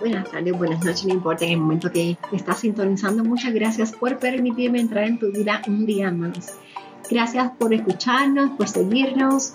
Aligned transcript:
buenas 0.00 0.30
tardes, 0.30 0.56
buenas 0.56 0.84
noches, 0.84 1.04
no 1.06 1.14
importa 1.14 1.44
en 1.44 1.52
el 1.52 1.58
momento 1.58 1.90
que 1.90 2.16
estás 2.32 2.60
sintonizando. 2.60 3.24
Muchas 3.24 3.52
gracias 3.52 3.92
por 3.92 4.18
permitirme 4.18 4.80
entrar 4.80 5.04
en 5.04 5.18
tu 5.18 5.30
vida 5.32 5.62
un 5.66 5.86
día 5.86 6.10
más. 6.10 6.54
Gracias 7.10 7.50
por 7.58 7.74
escucharnos, 7.74 8.50
por 8.56 8.68
seguirnos. 8.68 9.54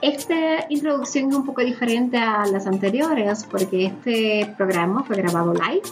Esta 0.00 0.66
introducción 0.68 1.30
es 1.30 1.34
un 1.34 1.44
poco 1.44 1.62
diferente 1.62 2.18
a 2.18 2.46
las 2.46 2.66
anteriores 2.66 3.44
porque 3.50 3.86
este 3.86 4.54
programa 4.56 5.02
fue 5.02 5.16
grabado 5.16 5.54
live. 5.54 5.82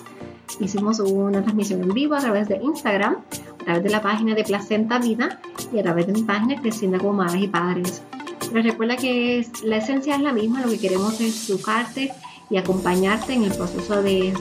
Hicimos 0.61 1.01
una 1.01 1.43
transmisión 1.43 1.83
en 1.83 1.93
vivo 1.93 2.15
a 2.15 2.21
través 2.21 2.49
de 2.49 2.61
Instagram, 2.63 3.17
a 3.61 3.65
través 3.65 3.83
de 3.83 3.91
la 3.91 4.01
página 4.01 4.35
de 4.35 4.45
Placenta 4.45 4.99
Vida 4.99 5.41
y 5.73 5.79
a 5.79 5.83
través 5.83 6.07
de 6.07 6.13
mi 6.13 6.23
página 6.23 6.61
Creciendo 6.61 6.99
como 6.99 7.15
Madres 7.15 7.43
y 7.43 7.49
Padres. 7.49 8.03
Pero 8.53 8.63
recuerda 8.63 8.97
que 8.97 9.45
la 9.65 9.79
esencia 9.79 10.15
es 10.15 10.21
la 10.21 10.33
misma, 10.33 10.61
lo 10.61 10.69
que 10.69 10.79
queremos 10.79 11.21
es 11.21 11.51
educarte 11.51 12.13
y 12.51 12.57
acompañarte 12.57 13.35
en 13.35 13.45
el 13.45 13.53
proceso 13.53 14.03
de, 14.03 14.33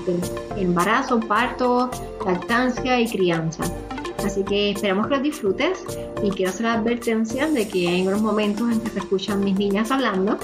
embarazo, 0.58 1.20
parto, 1.20 1.90
lactancia 2.26 3.00
y 3.00 3.10
crianza. 3.10 3.64
Así 4.24 4.44
que 4.44 4.72
esperamos 4.72 5.08
que 5.08 5.16
lo 5.16 5.22
disfrutes 5.22 5.84
y 6.24 6.30
quiero 6.32 6.52
hacer 6.52 6.66
la 6.66 6.74
advertencia 6.74 7.48
de 7.48 7.68
que 7.68 7.88
hay 7.88 8.08
unos 8.08 8.22
momentos 8.22 8.72
en 8.72 8.80
que 8.80 8.90
se 8.90 9.00
escuchan 9.00 9.44
mis 9.44 9.56
niñas 9.56 9.92
hablando 9.92 10.38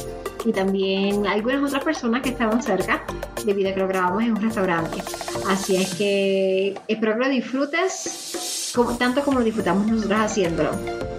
y 0.45 0.51
también 0.51 1.25
algunas 1.25 1.63
otras 1.63 1.83
personas 1.83 2.21
que 2.21 2.29
estaban 2.29 2.61
cerca 2.61 3.03
debido 3.45 3.69
a 3.69 3.73
que 3.73 3.79
lo 3.79 3.87
grabamos 3.87 4.23
en 4.23 4.31
un 4.31 4.41
restaurante. 4.41 5.01
Así 5.47 5.77
es 5.77 5.95
que 5.95 6.75
espero 6.87 7.13
que 7.13 7.19
lo 7.19 7.29
disfrutes 7.29 8.71
como, 8.75 8.97
tanto 8.97 9.23
como 9.23 9.39
lo 9.39 9.45
disfrutamos 9.45 9.87
nosotros 9.87 10.19
haciéndolo. 10.19 10.71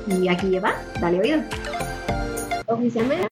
Y 0.06 0.28
aquí 0.28 0.46
lleva, 0.46 0.74
dale 1.00 1.20
oído 1.20 1.42
oficialmente 2.72 3.28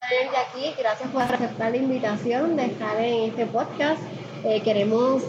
aquí. 0.49 0.75
Gracias 0.79 1.09
por 1.11 1.23
aceptar 1.23 1.71
la 1.71 1.77
invitación 1.77 2.57
de 2.57 2.67
estar 2.67 2.97
en 3.01 3.31
este 3.31 3.47
podcast. 3.47 4.01
Eh, 4.45 4.63
queremos, 4.63 5.23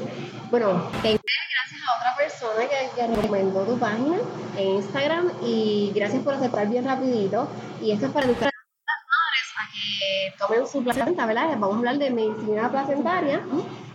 bueno, 0.49 0.89
gracias 1.01 1.81
a 1.87 1.97
otra 1.97 2.15
persona 2.17 2.67
que, 2.67 3.07
recomendó 3.07 3.63
tu 3.63 3.77
página 3.77 4.17
en 4.57 4.67
Instagram 4.67 5.31
y 5.43 5.91
gracias 5.93 6.23
por 6.23 6.33
aceptar 6.33 6.67
bien 6.69 6.85
rapidito. 6.85 7.47
Y 7.81 7.91
esto 7.91 8.07
es 8.07 8.11
para 8.11 8.27
educar 8.27 8.49
a 8.49 8.51
las 8.51 9.01
madres 9.11 9.47
a 9.57 9.71
que 9.71 10.37
tomen 10.37 10.67
su 10.67 10.83
placenta, 10.83 11.25
¿verdad? 11.25 11.49
Vamos 11.57 11.75
a 11.75 11.77
hablar 11.77 11.97
de 11.97 12.11
medicina 12.11 12.71
placentaria. 12.71 13.41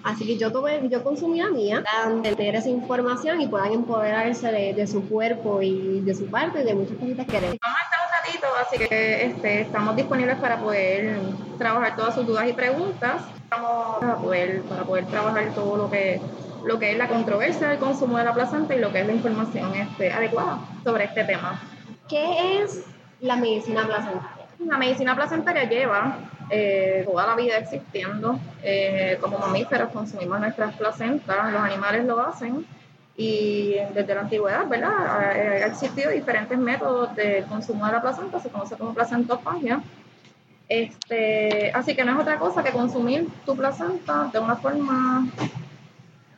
Así 0.02 0.24
que 0.24 0.38
yo 0.38 0.52
tomé, 0.52 0.88
yo 0.88 1.02
consumí 1.02 1.40
la 1.40 1.50
mía, 1.50 1.82
para 1.82 2.22
tener 2.22 2.54
esa 2.54 2.68
información 2.68 3.40
y 3.40 3.48
puedan 3.48 3.72
empoderarse 3.72 4.52
de, 4.52 4.72
de, 4.72 4.86
su 4.86 5.08
cuerpo 5.08 5.60
y 5.62 6.00
de 6.00 6.14
su 6.14 6.30
parte 6.30 6.60
y 6.60 6.64
de 6.64 6.74
muchas 6.74 6.96
cositas 6.96 7.26
que 7.26 7.40
Vamos 7.40 7.58
así 8.60 8.78
que 8.78 9.26
este, 9.26 9.60
estamos 9.62 9.96
disponibles 9.96 10.36
para 10.36 10.58
poder 10.58 11.18
trabajar 11.58 11.96
todas 11.96 12.14
sus 12.14 12.26
dudas 12.26 12.48
y 12.48 12.52
preguntas, 12.52 13.22
Estamos 13.46 13.98
para 14.00 14.16
poder, 14.16 14.62
para 14.62 14.82
poder 14.82 15.06
trabajar 15.06 15.54
todo 15.54 15.76
lo 15.76 15.88
que, 15.88 16.20
lo 16.64 16.80
que 16.80 16.90
es 16.90 16.98
la 16.98 17.06
controversia 17.06 17.68
del 17.68 17.78
consumo 17.78 18.18
de 18.18 18.24
la 18.24 18.34
placenta 18.34 18.74
y 18.74 18.80
lo 18.80 18.92
que 18.92 19.02
es 19.02 19.06
la 19.06 19.12
información 19.12 19.72
este, 19.76 20.12
adecuada 20.12 20.58
sobre 20.82 21.04
este 21.04 21.22
tema. 21.22 21.60
¿Qué 22.08 22.62
es 22.62 22.84
la 23.20 23.36
medicina 23.36 23.86
placentaria? 23.86 24.30
La 24.58 24.78
medicina 24.78 25.14
placentaria 25.14 25.62
lleva 25.68 26.18
eh, 26.50 27.04
toda 27.06 27.24
la 27.28 27.36
vida 27.36 27.58
existiendo. 27.58 28.40
Eh, 28.64 29.16
como 29.20 29.38
mamíferos 29.38 29.90
consumimos 29.90 30.40
nuestras 30.40 30.74
placentas, 30.74 31.52
los 31.52 31.62
animales 31.62 32.04
lo 32.04 32.20
hacen 32.20 32.66
y 33.16 33.76
desde 33.94 34.14
la 34.14 34.22
antigüedad, 34.22 34.66
¿verdad? 34.66 35.20
Ha, 35.20 35.66
existido 35.66 36.10
diferentes 36.10 36.58
métodos 36.58 37.14
de 37.16 37.44
consumo 37.48 37.86
de 37.86 37.92
la 37.92 38.02
placenta, 38.02 38.38
se 38.40 38.50
conoce 38.50 38.76
como 38.76 38.92
placentofagia. 38.92 39.80
Este, 40.68 41.70
así 41.72 41.94
que 41.94 42.04
no 42.04 42.12
es 42.12 42.18
otra 42.18 42.38
cosa 42.38 42.62
que 42.62 42.72
consumir 42.72 43.28
tu 43.46 43.56
placenta 43.56 44.28
de 44.32 44.38
una 44.38 44.56
forma 44.56 45.26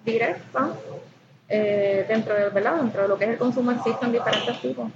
directa 0.04 0.68
eh, 1.48 2.04
dentro, 2.06 2.34
de, 2.34 2.50
¿verdad? 2.50 2.76
dentro 2.76 3.02
de 3.02 3.08
lo 3.08 3.18
que 3.18 3.24
es 3.24 3.30
el 3.30 3.38
consumo 3.38 3.72
existen 3.72 4.12
diferentes 4.12 4.60
tipos. 4.60 4.90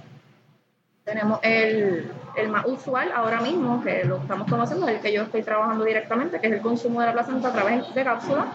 Tenemos 1.03 1.39
el, 1.41 2.13
el, 2.37 2.47
más 2.47 2.65
usual 2.65 3.11
ahora 3.13 3.41
mismo, 3.41 3.83
que 3.83 4.05
lo 4.05 4.17
estamos 4.17 4.49
conociendo, 4.49 4.87
el 4.87 5.01
que 5.01 5.11
yo 5.11 5.23
estoy 5.23 5.41
trabajando 5.41 5.83
directamente, 5.83 6.39
que 6.39 6.47
es 6.47 6.53
el 6.53 6.61
consumo 6.61 7.01
de 7.01 7.07
la 7.07 7.11
placenta 7.11 7.49
a 7.49 7.51
través 7.51 7.93
de 7.93 8.03
cápsula, 8.05 8.45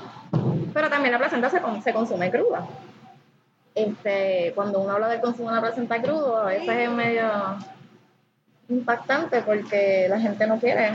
pero 0.72 0.88
también 0.88 1.12
la 1.12 1.18
placenta 1.18 1.50
se, 1.50 1.60
se 1.82 1.92
consume 1.92 2.30
cruda. 2.30 2.66
Este, 3.78 4.52
cuando 4.56 4.80
uno 4.80 4.94
habla 4.94 5.08
del 5.08 5.20
consumo 5.20 5.50
de 5.50 5.54
la 5.54 5.60
placenta 5.60 6.02
crudo, 6.02 6.38
a 6.38 6.46
veces 6.46 6.68
es 6.68 6.90
medio 6.90 7.30
impactante 8.68 9.40
porque 9.42 10.06
la 10.08 10.18
gente 10.18 10.46
no 10.46 10.58
quiere, 10.58 10.88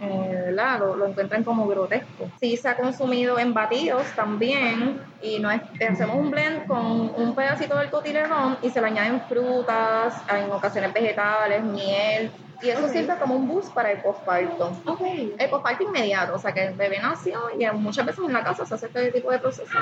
eh, 0.00 0.42
¿verdad? 0.46 0.78
Lo, 0.78 1.06
encuentran 1.06 1.44
como 1.44 1.66
grotesco. 1.68 2.30
Sí 2.40 2.56
se 2.56 2.68
ha 2.68 2.76
consumido 2.76 3.38
en 3.38 3.52
batidos 3.52 4.06
también 4.16 5.00
y 5.20 5.38
no 5.38 5.50
es, 5.50 5.60
hacemos 5.88 6.16
un 6.16 6.30
blend 6.30 6.66
con 6.66 7.12
un 7.14 7.34
pedacito 7.34 7.76
del 7.76 7.90
cotiledón 7.90 8.56
y 8.62 8.70
se 8.70 8.80
le 8.80 8.86
añaden 8.86 9.20
frutas, 9.28 10.14
en 10.28 10.50
ocasiones 10.50 10.94
vegetales, 10.94 11.62
miel, 11.62 12.30
y 12.62 12.68
eso 12.68 12.88
sirve 12.88 13.14
como 13.16 13.36
un 13.36 13.48
boost 13.48 13.72
para 13.72 13.92
el 13.92 13.98
posparto. 13.98 14.72
Okay. 14.84 15.34
El 15.38 15.50
posparto 15.50 15.84
inmediato, 15.84 16.34
o 16.34 16.38
sea 16.38 16.52
que 16.52 16.66
el 16.66 16.74
bebé 16.74 16.98
nació 17.00 17.40
y 17.58 17.66
muchas 17.76 18.06
veces 18.06 18.24
en 18.24 18.32
la 18.32 18.44
casa 18.44 18.66
se 18.66 18.74
hace 18.74 18.86
este 18.86 19.12
tipo 19.12 19.30
de 19.30 19.38
proceso. 19.38 19.78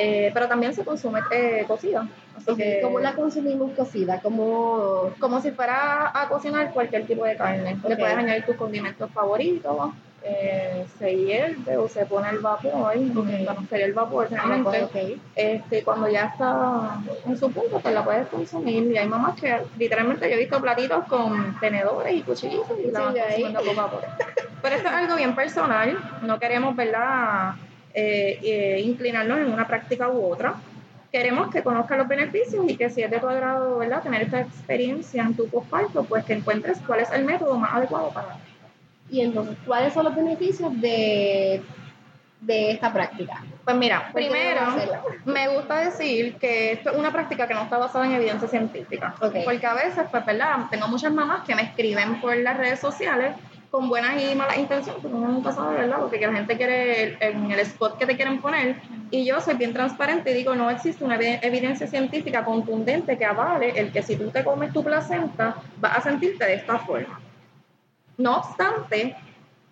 Eh, 0.00 0.30
pero 0.32 0.48
también 0.48 0.74
se 0.74 0.84
consume 0.84 1.20
eh, 1.30 1.64
cocida. 1.66 2.08
¿Cómo 2.82 3.00
la 3.00 3.14
consumimos 3.14 3.72
cocida? 3.72 4.20
Como... 4.20 5.12
como 5.18 5.40
si 5.40 5.50
fuera 5.50 6.12
a 6.14 6.28
cocinar 6.28 6.72
cualquier 6.72 7.06
tipo 7.06 7.24
de 7.24 7.36
carne. 7.36 7.78
Le 7.86 7.96
puedes 7.96 8.16
añadir 8.16 8.44
tus 8.44 8.56
condimentos 8.56 9.10
favoritos 9.10 9.92
eh, 10.28 10.84
se 10.98 11.16
hierve 11.16 11.76
o 11.76 11.88
se 11.88 12.04
pone 12.06 12.28
el 12.30 12.40
vapor, 12.40 12.72
okay. 12.72 13.46
sería 13.70 13.86
el 13.86 13.92
vapor 13.92 14.28
realmente. 14.28 15.18
Este, 15.36 15.84
cuando 15.84 16.08
ya 16.08 16.26
está 16.26 17.00
en 17.26 17.36
su 17.36 17.50
punto, 17.52 17.78
pues 17.78 17.94
la 17.94 18.04
puedes 18.04 18.26
consumir. 18.26 18.90
Y 18.90 18.98
hay 18.98 19.06
mamás 19.06 19.40
que 19.40 19.56
literalmente 19.78 20.28
yo 20.28 20.34
he 20.34 20.38
visto 20.38 20.60
platitos 20.60 21.04
con 21.04 21.58
tenedores 21.60 22.12
y 22.12 22.22
cuchillitos 22.22 22.72
y 22.84 22.90
la 22.90 23.12
consumiendo 23.12 23.64
con 23.64 23.76
vapor. 23.76 24.04
Pero 24.62 24.74
esto 24.74 24.88
es 24.88 24.94
algo 24.94 25.16
bien 25.16 25.34
personal, 25.36 25.96
no 26.22 26.40
queremos, 26.40 26.74
¿verdad? 26.74 27.54
Eh, 27.94 28.40
eh, 28.42 28.80
inclinarnos 28.84 29.38
en 29.38 29.52
una 29.52 29.66
práctica 29.66 30.08
u 30.08 30.32
otra. 30.32 30.54
Queremos 31.12 31.50
que 31.52 31.62
conozcas 31.62 31.98
los 31.98 32.08
beneficios 32.08 32.68
y 32.68 32.76
que 32.76 32.90
si 32.90 33.02
es 33.02 33.10
de 33.10 33.20
tu 33.20 33.28
agrado, 33.28 33.78
¿verdad? 33.78 34.02
Tener 34.02 34.22
esta 34.22 34.40
experiencia 34.40 35.22
en 35.22 35.34
tu 35.34 35.48
posparto, 35.48 36.04
pues 36.04 36.24
que 36.24 36.32
encuentres 36.32 36.78
cuál 36.84 37.00
es 37.00 37.12
el 37.12 37.24
método 37.24 37.56
más 37.56 37.74
adecuado 37.74 38.10
para 38.10 38.34
ti. 38.34 38.55
Y 39.10 39.20
entonces, 39.20 39.56
¿cuáles 39.66 39.92
son 39.94 40.04
los 40.04 40.14
beneficios 40.14 40.80
de, 40.80 41.62
de 42.40 42.70
esta 42.72 42.92
práctica? 42.92 43.44
Pues 43.64 43.76
mira, 43.76 44.10
primero 44.12 44.62
me 45.24 45.48
gusta 45.48 45.78
decir 45.78 46.34
que 46.36 46.72
esto 46.72 46.90
es 46.90 46.96
una 46.96 47.12
práctica 47.12 47.46
que 47.46 47.54
no 47.54 47.62
está 47.62 47.78
basada 47.78 48.06
en 48.06 48.12
evidencia 48.12 48.48
científica. 48.48 49.14
Porque 49.18 49.66
a 49.66 49.74
veces, 49.74 50.04
pues, 50.10 50.24
¿verdad? 50.24 50.66
Tengo 50.70 50.88
muchas 50.88 51.12
mamás 51.12 51.44
que 51.44 51.54
me 51.54 51.62
escriben 51.62 52.20
por 52.20 52.36
las 52.36 52.56
redes 52.56 52.80
sociales 52.80 53.34
con 53.70 53.88
buenas 53.88 54.22
y 54.22 54.34
malas 54.34 54.58
intenciones, 54.58 55.02
porque 55.02 55.16
uno 55.16 55.28
nunca 55.28 55.52
sabe, 55.52 55.76
¿verdad? 55.76 55.98
Porque 56.00 56.24
la 56.24 56.32
gente 56.32 56.56
quiere 56.56 57.16
en 57.20 57.50
el 57.50 57.58
spot 57.60 57.98
que 57.98 58.06
te 58.06 58.16
quieren 58.16 58.40
poner. 58.40 58.76
Y 59.10 59.24
yo 59.24 59.40
soy 59.40 59.54
bien 59.54 59.72
transparente 59.72 60.30
y 60.30 60.34
digo, 60.34 60.54
no 60.54 60.70
existe 60.70 61.04
una 61.04 61.16
evidencia 61.16 61.86
científica 61.86 62.44
contundente 62.44 63.18
que 63.18 63.24
avale 63.24 63.78
el 63.78 63.92
que 63.92 64.02
si 64.02 64.16
tú 64.16 64.30
te 64.30 64.44
comes 64.44 64.72
tu 64.72 64.82
placenta, 64.82 65.56
vas 65.78 65.98
a 65.98 66.00
sentirte 66.00 66.44
de 66.44 66.54
esta 66.54 66.78
forma. 66.78 67.20
No 68.18 68.38
obstante, 68.38 69.16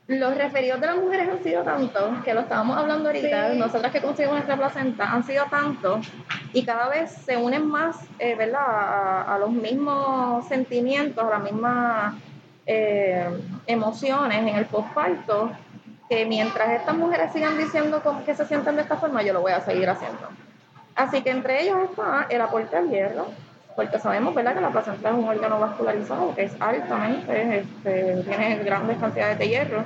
los 0.06 0.36
referidos 0.36 0.80
de 0.80 0.86
las 0.86 0.96
mujeres 0.96 1.28
han 1.28 1.42
sido 1.42 1.62
tantos, 1.62 2.22
que 2.24 2.34
lo 2.34 2.40
estábamos 2.40 2.76
hablando 2.76 3.08
ahorita, 3.08 3.54
nosotras 3.54 3.90
que 3.90 4.02
conseguimos 4.02 4.36
nuestra 4.36 4.56
placenta, 4.56 5.10
han 5.10 5.24
sido 5.24 5.44
tantos 5.46 6.06
y 6.52 6.64
cada 6.64 6.88
vez 6.88 7.10
se 7.10 7.38
unen 7.38 7.66
más, 7.66 7.96
eh, 8.18 8.34
¿verdad?, 8.34 9.24
a, 9.26 9.38
los 9.38 9.50
mismos 9.50 10.46
sentimientos, 10.46 11.24
a 11.24 11.30
las 11.30 11.42
mismas 11.42 12.14
eh, 12.66 13.26
emociones 13.66 14.38
en 14.38 14.48
el 14.48 14.66
posparto, 14.66 15.52
que 16.08 16.26
mientras 16.26 16.68
estas 16.68 16.94
mujeres 16.94 17.32
sigan 17.32 17.56
diciendo 17.56 18.02
que 18.26 18.34
se 18.34 18.44
sienten 18.44 18.76
de 18.76 18.82
esta 18.82 18.96
forma, 18.96 19.22
yo 19.22 19.32
lo 19.32 19.40
voy 19.40 19.52
a 19.52 19.60
seguir 19.62 19.88
haciendo. 19.88 20.28
Así 20.94 21.22
que 21.22 21.30
entre 21.30 21.62
ellos 21.62 21.78
está 21.90 22.26
el 22.28 22.42
aporte 22.42 22.76
al 22.76 22.90
hierro, 22.90 23.28
porque 23.76 23.98
sabemos 23.98 24.34
¿verdad? 24.34 24.54
que 24.54 24.60
la 24.60 24.70
placenta 24.70 25.10
es 25.10 25.14
un 25.14 25.28
órgano 25.28 25.58
vascularizado 25.58 26.34
que 26.34 26.44
es 26.44 26.52
altamente, 26.60 27.58
este, 27.58 28.22
tiene 28.22 28.56
grandes 28.64 28.98
cantidades 28.98 29.38
de 29.38 29.48
hierro 29.48 29.84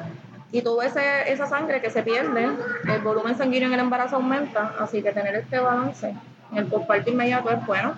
y 0.51 0.63
toda 0.63 0.87
esa 0.87 1.47
sangre 1.47 1.83
que 1.83 1.91
se 1.91 2.03
pierde, 2.03 2.49
el 2.89 3.01
volumen 3.03 3.37
sanguíneo 3.37 3.69
en 3.69 3.75
el 3.75 3.81
embarazo 3.81 4.17
aumenta, 4.17 4.75
así 4.79 5.03
que 5.03 5.13
tener 5.13 5.35
este 5.35 5.59
balance 5.59 6.15
en 6.53 6.59
el 6.59 6.67
posparto 6.67 7.11
inmediato 7.11 7.51
es 7.51 7.67
bueno. 7.67 7.95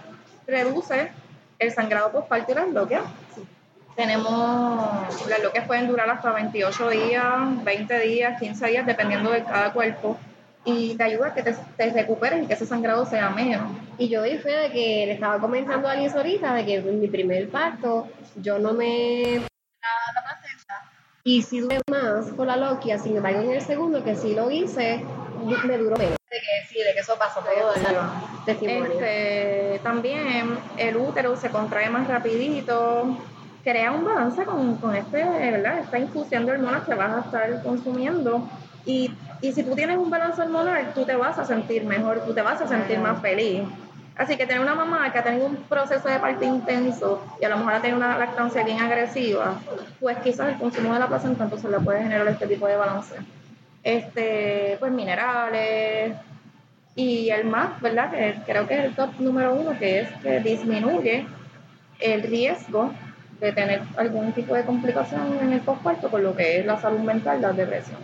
Reduce 0.49 1.13
el 1.61 1.71
sangrado 1.71 2.11
postparto 2.11 2.51
y 2.51 2.55
las 2.57 2.69
loquias. 2.71 3.03
Tenemos, 3.95 5.29
las 5.29 5.43
loquias 5.43 5.67
pueden 5.67 5.87
durar 5.87 6.11
hasta 6.11 6.33
28 6.33 6.89
días, 6.91 7.65
20 7.65 7.99
días, 8.01 8.41
15 8.41 8.67
días, 8.67 8.87
dependiendo 8.87 9.31
de 9.31 9.45
cada 9.45 9.73
cuerpo 9.73 10.17
y 10.65 10.95
te 10.95 11.05
ayuda 11.05 11.29
a 11.29 11.35
que 11.35 11.43
te, 11.43 11.55
te, 11.77 11.91
recuperes 11.91 12.45
y 12.45 12.47
que 12.47 12.55
ese 12.55 12.67
sangrado 12.67 13.07
sea 13.07 13.31
menos. 13.31 13.71
Y 13.99 14.09
yo 14.09 14.21
doy 14.21 14.39
fe 14.39 14.51
de 14.51 14.71
que 14.71 15.07
le 15.07 15.13
estaba 15.13 15.39
comentando 15.39 15.89
a 15.89 15.93
alguien 15.93 16.13
ahorita 16.13 16.55
de 16.55 16.65
que 16.65 16.75
en 16.77 17.01
mi 17.01 17.09
primer 17.09 17.49
parto 17.49 18.09
yo 18.37 18.59
no 18.59 18.73
me 18.73 19.23
la, 19.37 20.13
la 20.15 20.23
placenta 20.23 20.91
y 21.25 21.43
sí 21.43 21.61
duré 21.61 21.81
más 21.91 22.27
con 22.33 22.47
la 22.47 22.57
loquia, 22.57 22.99
sin 22.99 23.17
embargo 23.17 23.41
en 23.41 23.51
el 23.51 23.61
segundo 23.61 24.03
que 24.03 24.17
sí 24.17 24.35
lo 24.35 24.51
hice, 24.51 25.05
me 25.65 25.79
duró 25.79 25.97
menos. 25.97 26.17
De 26.31 26.37
que 26.37 26.69
sí, 26.69 26.83
de 26.83 26.95
que 26.95 27.01
eso 27.01 27.17
pasó 27.19 27.41
todo 27.41 27.75
este, 28.47 29.81
también 29.83 30.59
el 30.79 30.97
útero 30.97 31.37
se 31.37 31.51
contrae 31.51 31.91
más 31.91 32.09
rapidito, 32.09 33.19
crea 33.63 33.93
un 33.93 34.05
balance 34.05 34.45
con, 34.45 34.77
con 34.77 34.95
este, 34.95 35.23
¿verdad? 35.25 35.81
esta 35.81 35.99
infusión 35.99 36.47
de 36.47 36.53
hormonas 36.53 36.85
que 36.85 36.95
vas 36.95 37.17
a 37.17 37.21
estar 37.21 37.63
consumiendo. 37.63 38.49
Y, 38.85 39.13
y 39.41 39.53
si 39.53 39.63
tú 39.63 39.75
tienes 39.75 39.97
un 39.99 40.11
balance 40.11 40.41
hormonal, 40.41 40.93
tú 40.95 41.05
te 41.05 41.15
vas 41.17 41.39
a 41.39 41.45
sentir 41.45 41.85
mejor, 41.85 42.25
tú 42.25 42.35
te 42.35 42.43
vas 42.43 42.61
a 42.61 42.69
sentir 42.69 42.99
más 42.99 43.21
feliz. 43.21 43.63
Así 44.17 44.37
que 44.37 44.47
tener 44.47 44.61
una 44.61 44.75
mamá 44.75 45.11
que 45.11 45.19
ha 45.19 45.25
tenido 45.25 45.47
un 45.47 45.57
proceso 45.57 46.07
de 46.07 46.19
parte 46.19 46.45
intenso 46.45 47.25
y 47.41 47.45
a 47.47 47.49
lo 47.49 47.57
mejor 47.57 47.73
ha 47.73 47.81
tenido 47.81 47.97
una 47.97 48.19
lactancia 48.19 48.63
bien 48.63 48.79
agresiva, 48.79 49.59
pues 49.99 50.19
quizás 50.19 50.49
el 50.49 50.59
consumo 50.59 50.93
de 50.93 51.01
la 51.01 51.07
placenta 51.07 51.45
entonces 51.45 51.71
le 51.71 51.81
puede 51.81 52.03
generar 52.03 52.29
este 52.29 52.47
tipo 52.47 52.67
de 52.67 52.77
balance. 52.77 53.15
Este, 53.83 54.77
pues 54.79 54.93
minerales 54.93 56.17
y 56.95 57.31
el 57.31 57.47
más, 57.47 57.81
¿verdad? 57.81 58.11
Que 58.11 58.37
creo 58.45 58.67
que 58.67 58.79
es 58.79 58.85
el 58.85 58.95
top 58.95 59.19
número 59.21 59.55
uno, 59.55 59.79
que 59.79 60.01
es 60.01 60.11
que 60.23 60.41
disminuye 60.41 61.27
el 61.99 62.23
riesgo 62.23 62.93
de 63.41 63.53
tener 63.53 63.83
algún 63.97 64.33
tipo 64.33 64.55
de 64.55 64.65
complicación 64.65 65.39
en 65.41 65.55
el 65.55 65.61
postparto 65.61 66.11
con 66.11 66.23
lo 66.23 66.37
que 66.37 66.59
es 66.59 66.67
la 66.67 66.79
salud 66.79 67.01
mental, 67.01 67.41
la 67.41 67.53
depresión. 67.53 68.01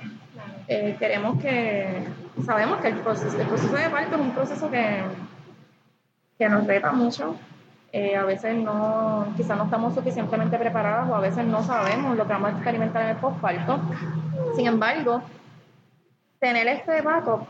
Eh, 0.69 0.97
queremos 0.99 1.41
que, 1.41 2.03
sabemos 2.45 2.81
que 2.81 2.89
el 2.89 2.97
proceso, 2.97 3.37
de 3.37 3.91
parto 3.91 4.17
es 4.17 4.21
un 4.21 4.33
proceso 4.33 4.71
que 4.71 5.05
que 6.39 6.49
nos 6.49 6.67
reta 6.67 6.93
mucho. 6.93 7.37
Eh, 7.93 8.17
a 8.17 8.25
veces 8.25 8.57
no, 8.57 9.27
quizás 9.37 9.57
no 9.57 9.65
estamos 9.65 9.95
suficientemente 9.95 10.59
preparadas 10.59 11.09
o 11.09 11.15
a 11.15 11.21
veces 11.21 11.45
no 11.47 11.63
sabemos 11.63 12.17
lo 12.17 12.27
que 12.27 12.33
vamos 12.33 12.51
a 12.51 12.53
experimentar 12.53 13.03
en 13.03 13.09
el 13.11 13.17
postparto. 13.17 13.81
Sin 14.55 14.67
embargo, 14.67 15.23
tener 16.39 16.67
este 16.69 17.01
backup 17.01 17.47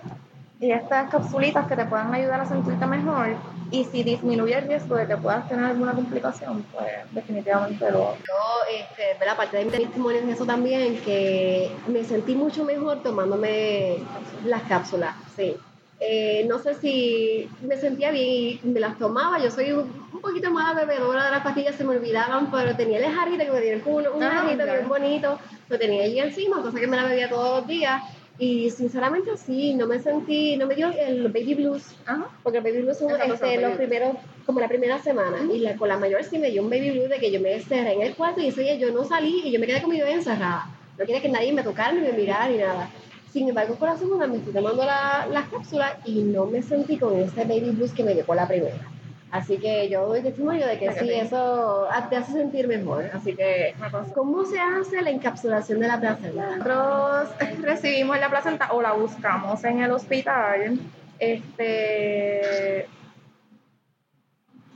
y 0.59 0.71
estas 0.71 1.11
capsulitas 1.11 1.67
que 1.67 1.77
te 1.77 1.85
puedan 1.85 2.13
ayudar 2.15 2.41
a 2.41 2.47
sentirte 2.47 2.87
mejor 2.87 3.37
y 3.71 3.85
si 3.85 4.03
disminuye 4.03 4.57
el 4.57 4.67
riesgo 4.67 4.97
de 4.97 5.07
que 5.07 5.17
puedas 5.17 5.49
tener 5.49 5.65
alguna 5.65 5.93
complicación, 5.93 6.65
pues 6.73 6.87
definitivamente 7.11 7.91
lo... 7.91 8.15
Yo, 8.15 8.73
este, 8.73 9.19
¿verdad? 9.19 9.35
Aparte 9.35 9.59
de 9.59 9.65
mi 9.67 9.71
testimonio 9.71 10.21
en 10.21 10.31
eso 10.31 10.47
también, 10.47 10.99
que 11.01 11.71
me 11.89 12.05
sentí 12.05 12.35
mucho 12.35 12.65
mejor 12.65 13.03
tomándome 13.03 13.99
las 14.45 14.63
cápsulas, 14.63 15.15
sí. 15.35 15.57
Eh, 15.99 16.45
no 16.47 16.59
sé 16.59 16.75
si 16.75 17.49
me 17.63 17.77
sentía 17.79 18.11
bien 18.11 18.61
y 18.63 18.69
me 18.69 18.81
las 18.81 18.99
tomaba. 18.99 19.39
Yo 19.39 19.51
soy 19.51 19.73
un, 19.73 20.07
poquito 20.21 20.51
más 20.51 20.77
bebedora 20.77 21.25
de 21.25 21.31
las 21.31 21.43
pastillas, 21.43 21.75
se 21.75 21.85
me 21.85 21.97
olvidaban, 21.97 22.51
pero 22.51 22.77
tenía 22.77 22.99
el 22.99 23.15
jarrito 23.15 23.45
que 23.45 23.51
me 23.51 23.61
dieron 23.61 23.83
un, 23.87 24.07
un 24.09 24.23
ah, 24.23 24.31
jarrito 24.31 24.65
bien 24.65 24.89
bonito, 24.89 25.39
lo 25.69 25.79
tenía 25.79 26.05
allí 26.05 26.21
encima, 26.21 26.63
cosa 26.63 26.79
que 26.79 26.87
me 26.87 26.97
la 26.97 27.05
bebía 27.05 27.29
todos 27.29 27.61
los 27.61 27.67
días. 27.67 28.03
Y 28.39 28.71
sinceramente 28.71 29.31
sí, 29.39 29.75
no 29.75 29.87
me 29.87 29.99
sentí, 29.99 30.57
no 30.57 30.67
me 30.67 30.75
dio 30.75 30.89
el 30.91 31.29
baby 31.29 31.55
blues, 31.55 31.97
porque 32.43 32.59
el 32.59 32.65
baby 32.65 32.83
blues 32.83 33.01
es 33.01 33.33
este, 33.33 33.61
los 33.61 33.77
primeros, 33.77 34.17
como 34.45 34.61
la 34.61 34.69
primera 34.69 34.99
semana, 35.03 35.39
y 35.51 35.59
la, 35.61 35.75
con 35.77 35.89
la 35.89 35.97
mayor 35.97 36.23
sí 36.23 36.39
me 36.39 36.51
dio 36.51 36.63
un 36.63 36.69
baby 36.69 36.91
blues 36.91 37.09
de 37.09 37.17
que 37.19 37.31
yo 37.31 37.41
me 37.41 37.55
encerré 37.55 37.95
en 37.95 38.03
el 38.03 38.15
cuarto 38.15 38.43
y 38.43 38.49
ese 38.49 38.61
día 38.61 38.75
yo 38.75 38.93
no 38.93 39.05
salí 39.05 39.41
y 39.45 39.53
yo 39.53 39.59
me 39.59 39.67
quedé 39.67 39.81
con 39.81 39.91
mi 39.91 39.99
bebé 39.99 40.13
encerrada. 40.13 40.67
No 40.99 41.07
quería 41.07 41.23
que 41.23 41.31
nadie 41.31 41.53
me 41.53 41.63
tocara 41.63 41.93
ni 41.93 42.01
me 42.01 42.13
mirara 42.13 42.49
ni 42.49 42.59
nada. 42.59 42.91
Sin 43.33 43.49
embargo, 43.49 43.75
por 43.77 43.89
la 43.89 43.97
segunda 43.97 44.27
me 44.27 44.37
estoy 44.37 44.53
tomando 44.53 44.85
la, 44.85 45.27
las 45.31 45.49
cápsulas 45.49 45.95
y 46.05 46.23
no 46.23 46.45
me 46.47 46.63
sentí 46.63 46.99
con 46.99 47.19
ese 47.19 47.45
baby 47.45 47.71
blues 47.71 47.93
que 47.93 48.05
me 48.05 48.13
dio 48.13 48.25
por 48.25 48.37
la 48.37 48.47
primera. 48.47 48.96
Así 49.31 49.59
que 49.59 49.89
yo 49.89 50.07
doy 50.07 50.23
testimonio 50.23 50.67
de 50.67 50.79
que 50.79 50.93
sí, 50.93 51.11
eso 51.11 51.87
te 52.09 52.17
hace 52.17 52.33
sentir 52.33 52.69
mejor. 52.69 53.11
Así 53.13 53.35
que, 53.35 53.75
¿cómo 54.15 54.45
se 54.45 54.59
hace 54.59 55.03
la 55.03 55.11
encapsulación 55.11 55.81
de 55.81 55.89
la 55.89 56.01
placenta? 56.01 56.57
Nosotros 56.57 57.29
recibimos 57.63 58.19
la 58.21 58.31
placenta 58.31 58.73
o 58.73 58.81
la 58.81 58.93
buscamos 58.93 59.63
en 59.65 59.83
el 59.83 59.91
hospital. 59.91 60.79
Este, 61.19 62.87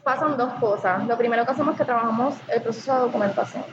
pasan 0.03 0.37
dos 0.37 0.53
cosas. 0.55 1.07
Lo 1.07 1.17
primero 1.17 1.45
que 1.45 1.53
hacemos 1.53 1.75
es 1.75 1.79
que 1.79 1.85
trabajamos 1.85 2.35
el 2.53 2.61
proceso 2.61 2.93
de 2.95 3.01
documentación 3.01 3.65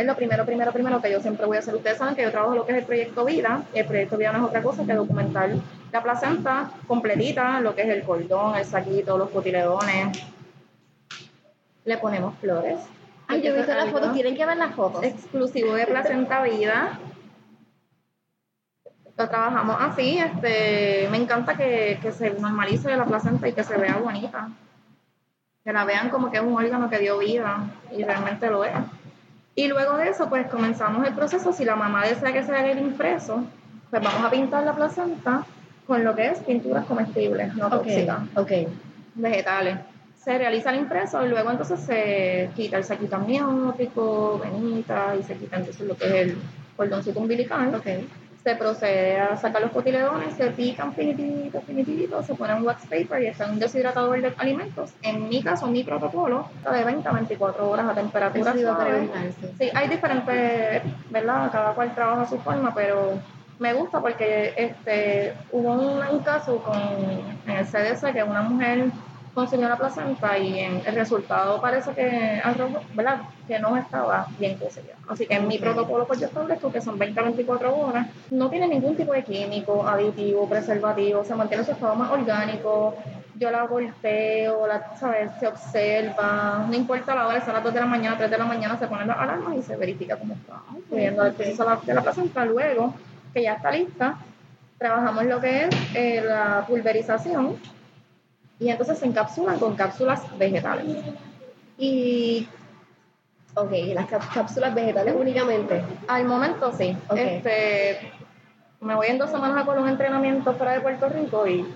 es 0.00 0.06
lo 0.06 0.16
primero, 0.16 0.46
primero, 0.46 0.72
primero 0.72 1.00
que 1.00 1.12
yo 1.12 1.20
siempre 1.20 1.46
voy 1.46 1.56
a 1.56 1.60
hacer. 1.60 1.74
Ustedes 1.74 1.98
saben 1.98 2.14
que 2.14 2.22
yo 2.22 2.30
trabajo 2.30 2.54
lo 2.54 2.64
que 2.64 2.72
es 2.72 2.78
el 2.78 2.84
proyecto 2.84 3.24
Vida. 3.24 3.62
Y 3.74 3.80
el 3.80 3.86
proyecto 3.86 4.16
Vida 4.16 4.32
no 4.32 4.38
es 4.38 4.44
otra 4.44 4.62
cosa 4.62 4.84
que 4.84 4.94
documentar 4.94 5.50
la 5.92 6.02
placenta 6.02 6.70
completita, 6.86 7.60
lo 7.60 7.74
que 7.74 7.82
es 7.82 7.88
el 7.88 8.04
cordón, 8.04 8.56
el 8.56 8.64
saquito, 8.64 9.18
los 9.18 9.30
cotiledones. 9.30 10.18
Le 11.84 11.98
ponemos 11.98 12.36
flores. 12.38 12.78
Ay, 13.26 13.42
yo 13.42 13.52
he 13.52 13.56
visto 13.56 13.74
las 13.74 13.90
fotos, 13.90 14.12
tienen 14.12 14.36
que 14.36 14.46
ver 14.46 14.56
las 14.56 14.74
fotos. 14.74 15.02
Exclusivo 15.02 15.74
de 15.74 15.86
Placenta 15.86 16.42
Vida. 16.42 16.98
Lo 19.16 19.28
trabajamos 19.28 19.76
así, 19.80 20.18
este, 20.18 21.08
me 21.10 21.18
encanta 21.18 21.56
que, 21.56 21.98
que 22.00 22.12
se 22.12 22.30
normalice 22.30 22.96
la 22.96 23.04
placenta 23.04 23.48
y 23.48 23.52
que 23.52 23.64
se 23.64 23.76
vea 23.76 23.98
bonita. 23.98 24.48
Que 25.62 25.72
la 25.72 25.84
vean 25.84 26.08
como 26.08 26.30
que 26.30 26.38
es 26.38 26.42
un 26.42 26.54
órgano 26.54 26.88
que 26.88 26.98
dio 26.98 27.18
vida 27.18 27.64
y 27.92 28.02
realmente 28.02 28.48
lo 28.48 28.64
es. 28.64 28.74
Y 29.54 29.68
luego 29.68 29.96
de 29.96 30.08
eso, 30.08 30.28
pues 30.28 30.46
comenzamos 30.48 31.06
el 31.06 31.14
proceso. 31.14 31.52
Si 31.52 31.64
la 31.64 31.76
mamá 31.76 32.06
desea 32.06 32.32
que 32.32 32.42
se 32.42 32.52
haga 32.52 32.70
el 32.70 32.78
impreso, 32.78 33.44
pues 33.90 34.02
vamos 34.02 34.24
a 34.24 34.30
pintar 34.30 34.64
la 34.64 34.74
placenta 34.74 35.44
con 35.90 36.04
lo 36.04 36.14
que 36.14 36.28
es 36.28 36.38
pinturas 36.38 36.84
comestibles, 36.86 37.52
no 37.56 37.68
tóxicas. 37.68 38.20
Vegetales. 39.16 39.78
Se 40.24 40.38
realiza 40.38 40.70
el 40.70 40.78
impreso 40.78 41.26
y 41.26 41.28
luego 41.28 41.50
entonces 41.50 41.80
se 41.80 42.48
quita 42.54 42.76
el 42.76 42.84
saquito 42.84 43.16
amniótico, 43.16 44.38
venita 44.38 45.16
y 45.18 45.24
se 45.24 45.34
quita 45.34 45.56
entonces 45.56 45.84
lo 45.84 45.96
que 45.96 46.04
es 46.06 46.14
el 46.14 46.38
cordoncito 46.76 47.18
umbilical. 47.18 47.74
Okay 47.74 48.06
se 48.42 48.54
procede 48.54 49.20
a 49.20 49.36
sacar 49.36 49.60
los 49.60 49.70
cotiledones, 49.70 50.32
se 50.34 50.50
pican 50.52 50.94
finititos, 50.94 51.62
finititos, 51.64 52.24
se 52.24 52.34
pone 52.34 52.54
un 52.54 52.64
wax 52.64 52.86
paper 52.86 53.22
y 53.22 53.26
está 53.26 53.44
en 53.44 53.50
un 53.50 53.58
deshidratador 53.58 54.18
de 54.22 54.32
alimentos. 54.38 54.94
En 55.02 55.28
mi 55.28 55.42
caso, 55.42 55.66
mi 55.66 55.84
protocolo 55.84 56.48
está 56.56 56.72
de 56.72 56.84
20 56.84 57.06
a 57.06 57.12
24 57.12 57.68
horas 57.68 57.86
a 57.86 57.94
temperatura 57.94 58.54
suave. 58.54 59.10
Sí, 59.58 59.68
hay 59.74 59.88
diferentes, 59.88 60.82
¿verdad? 61.10 61.50
Cada 61.52 61.74
cual 61.74 61.94
trabaja 61.94 62.22
a 62.22 62.28
su 62.28 62.38
forma, 62.38 62.74
pero 62.74 63.18
me 63.60 63.74
gusta 63.74 64.00
porque 64.00 64.54
este 64.56 65.34
hubo 65.52 65.72
un, 65.74 66.18
caso 66.20 66.58
con, 66.58 66.80
en 67.46 67.56
el 67.56 67.66
CDC 67.66 68.12
que 68.12 68.22
una 68.22 68.42
mujer 68.42 68.86
consumió 69.34 69.68
la 69.68 69.76
placenta 69.76 70.38
y 70.38 70.58
en 70.58 70.82
el 70.84 70.94
resultado 70.94 71.60
parece 71.60 71.92
que 71.92 72.42
¿verdad? 72.94 73.20
que 73.46 73.58
no 73.58 73.76
estaba 73.76 74.26
bien 74.38 74.56
cocida. 74.56 74.94
Así 75.08 75.26
que 75.26 75.34
en 75.34 75.46
mi 75.46 75.58
protocolo 75.58 76.06
pues 76.06 76.20
yo 76.20 76.26
establezco 76.26 76.72
que 76.72 76.80
son 76.80 76.98
20 76.98 77.20
a 77.20 77.22
24 77.24 77.76
horas, 77.76 78.06
no 78.30 78.48
tiene 78.48 78.66
ningún 78.66 78.96
tipo 78.96 79.12
de 79.12 79.22
químico, 79.22 79.86
aditivo, 79.86 80.48
preservativo, 80.48 81.22
se 81.22 81.34
mantiene 81.34 81.62
su 81.62 81.72
estado 81.72 81.94
más 81.94 82.10
orgánico, 82.10 82.96
yo 83.36 83.50
la 83.50 83.66
golpeo, 83.66 84.66
la, 84.66 84.96
¿sabes? 84.98 85.30
se 85.38 85.46
observa, 85.46 86.66
no 86.66 86.74
importa 86.74 87.14
la 87.14 87.26
hora, 87.26 87.44
son 87.44 87.54
las 87.54 87.64
2 87.64 87.74
de 87.74 87.80
la 87.80 87.86
mañana, 87.86 88.16
3 88.16 88.30
de 88.30 88.38
la 88.38 88.44
mañana, 88.44 88.78
se 88.78 88.86
ponen 88.86 89.08
las 89.08 89.18
alarmas 89.18 89.56
y 89.56 89.62
se 89.62 89.76
verifica 89.76 90.16
cómo 90.16 90.34
está. 90.34 90.60
Viendo 90.90 91.24
el 91.24 91.32
proceso 91.32 91.64
de 91.84 91.94
la 91.94 92.02
placenta, 92.02 92.44
luego 92.44 92.94
que 93.32 93.42
ya 93.42 93.54
está 93.54 93.70
lista, 93.70 94.18
trabajamos 94.78 95.24
lo 95.24 95.40
que 95.40 95.64
es 95.64 95.68
eh, 95.94 96.22
la 96.24 96.64
pulverización 96.66 97.56
y 98.58 98.70
entonces 98.70 98.98
se 98.98 99.06
encapsulan 99.06 99.58
con 99.58 99.76
cápsulas 99.76 100.22
vegetales. 100.38 100.98
Y, 101.78 102.46
ok, 103.54 103.72
las 103.94 104.06
cápsulas 104.06 104.74
vegetales 104.74 105.14
únicamente. 105.18 105.82
Al 106.08 106.24
momento 106.24 106.72
sí. 106.72 106.96
Este, 107.14 108.12
me 108.80 108.94
voy 108.94 109.08
en 109.08 109.18
dos 109.18 109.30
semanas 109.30 109.66
a 109.66 109.70
un 109.70 109.88
entrenamiento 109.88 110.54
fuera 110.54 110.72
de 110.72 110.80
Puerto 110.80 111.08
Rico 111.08 111.46
y 111.46 111.66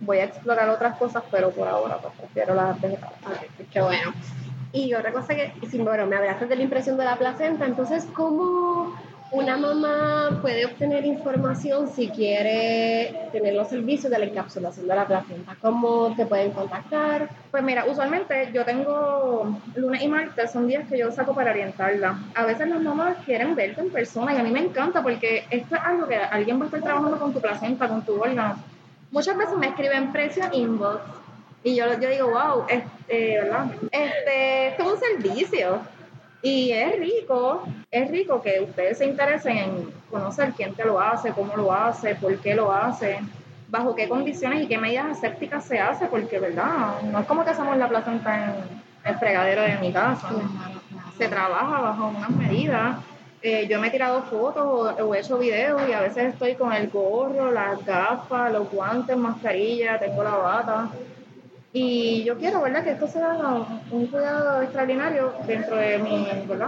voy 0.00 0.18
a 0.18 0.24
explorar 0.24 0.68
otras 0.68 0.96
cosas, 0.96 1.22
pero 1.30 1.50
por 1.50 1.66
ahora 1.66 1.98
pues, 1.98 2.14
prefiero 2.14 2.54
las 2.54 2.80
vegetales. 2.80 3.18
Okay, 3.24 3.66
qué 3.72 3.80
bueno. 3.80 4.12
Y 4.72 4.92
otra 4.94 5.12
cosa 5.12 5.34
que, 5.34 5.52
sí, 5.70 5.78
bueno, 5.78 6.06
me 6.06 6.16
hablaste 6.16 6.46
de 6.46 6.56
la 6.56 6.62
impresión 6.62 6.96
de 6.96 7.04
la 7.04 7.16
placenta, 7.16 7.64
entonces, 7.64 8.06
¿cómo 8.12 8.92
una 9.30 9.56
mamá 9.56 10.38
puede 10.40 10.64
obtener 10.64 11.04
información 11.04 11.88
si 11.88 12.08
quiere 12.08 13.28
tener 13.32 13.54
los 13.54 13.68
servicios 13.68 14.10
de 14.10 14.18
la 14.18 14.26
encapsulación 14.26 14.86
de 14.86 14.94
la 14.94 15.06
placenta. 15.06 15.56
¿Cómo 15.60 16.14
te 16.14 16.26
pueden 16.26 16.52
contactar? 16.52 17.28
Pues 17.50 17.62
mira, 17.62 17.84
usualmente 17.86 18.50
yo 18.52 18.64
tengo 18.64 19.58
lunes 19.74 20.02
y 20.02 20.08
martes, 20.08 20.52
son 20.52 20.68
días 20.68 20.88
que 20.88 20.98
yo 20.98 21.10
saco 21.10 21.34
para 21.34 21.50
orientarla. 21.50 22.18
A 22.34 22.44
veces 22.44 22.68
las 22.68 22.80
mamás 22.80 23.16
quieren 23.24 23.54
verte 23.54 23.80
en 23.80 23.90
persona 23.90 24.34
y 24.34 24.36
a 24.36 24.42
mí 24.42 24.50
me 24.50 24.60
encanta 24.60 25.02
porque 25.02 25.44
esto 25.50 25.74
es 25.74 25.80
algo 25.82 26.06
que 26.06 26.16
alguien 26.16 26.60
va 26.60 26.64
a 26.64 26.66
estar 26.66 26.82
trabajando 26.82 27.18
con 27.18 27.32
tu 27.32 27.40
placenta, 27.40 27.88
con 27.88 28.04
tu 28.04 28.20
órgano. 28.20 28.56
Muchas 29.10 29.36
veces 29.36 29.56
me 29.56 29.68
escriben 29.68 30.12
precio 30.12 30.44
inbox 30.52 31.00
y 31.64 31.74
yo, 31.76 31.86
yo 31.98 32.08
digo, 32.08 32.30
wow, 32.30 32.66
este. 32.68 32.94
Este, 33.90 34.68
esto 34.68 34.82
es 34.82 34.88
un 34.88 34.98
servicio 34.98 35.80
y 36.44 36.70
es 36.70 36.96
rico, 36.98 37.64
es 37.90 38.10
rico 38.10 38.40
que 38.40 38.60
ustedes 38.60 38.98
se 38.98 39.06
interesen 39.06 39.58
en 39.58 39.90
conocer 40.10 40.52
quién 40.56 40.74
te 40.74 40.84
lo 40.84 41.00
hace, 41.00 41.32
cómo 41.32 41.56
lo 41.56 41.72
hace, 41.72 42.14
por 42.14 42.36
qué 42.38 42.54
lo 42.54 42.70
hace, 42.70 43.18
bajo 43.68 43.94
qué 43.96 44.08
condiciones 44.08 44.62
y 44.62 44.66
qué 44.68 44.78
medidas 44.78 45.06
asépticas 45.06 45.64
se 45.64 45.80
hace, 45.80 46.06
porque, 46.06 46.38
¿verdad? 46.38 47.00
No 47.10 47.18
es 47.18 47.26
como 47.26 47.44
que 47.44 47.50
hacemos 47.50 47.76
la 47.76 47.88
placenta 47.88 48.44
en 48.44 48.54
el 49.04 49.18
fregadero 49.18 49.62
de 49.62 49.78
mi 49.78 49.92
casa. 49.92 50.28
Se 51.18 51.28
trabaja 51.28 51.80
bajo 51.80 52.08
unas 52.08 52.30
medidas 52.30 52.98
eh, 53.46 53.66
yo 53.68 53.78
me 53.78 53.88
he 53.88 53.90
tirado 53.90 54.22
fotos 54.22 54.64
o, 54.66 55.14
he 55.14 55.20
hecho 55.20 55.36
videos 55.36 55.86
y 55.86 55.92
a 55.92 56.00
veces 56.00 56.32
estoy 56.32 56.54
con 56.54 56.72
el 56.72 56.88
gorro, 56.88 57.50
las 57.50 57.84
gafas, 57.84 58.50
los 58.50 58.70
guantes, 58.70 59.18
mascarilla, 59.18 59.98
tengo 59.98 60.24
la 60.24 60.34
bata. 60.34 60.88
Y 61.76 62.22
yo 62.22 62.38
quiero, 62.38 62.62
¿verdad?, 62.62 62.84
que 62.84 62.92
esto 62.92 63.08
sea 63.08 63.36
un 63.90 64.06
cuidado 64.06 64.62
extraordinario 64.62 65.34
dentro 65.44 65.74
de 65.74 65.98
mi, 65.98 66.24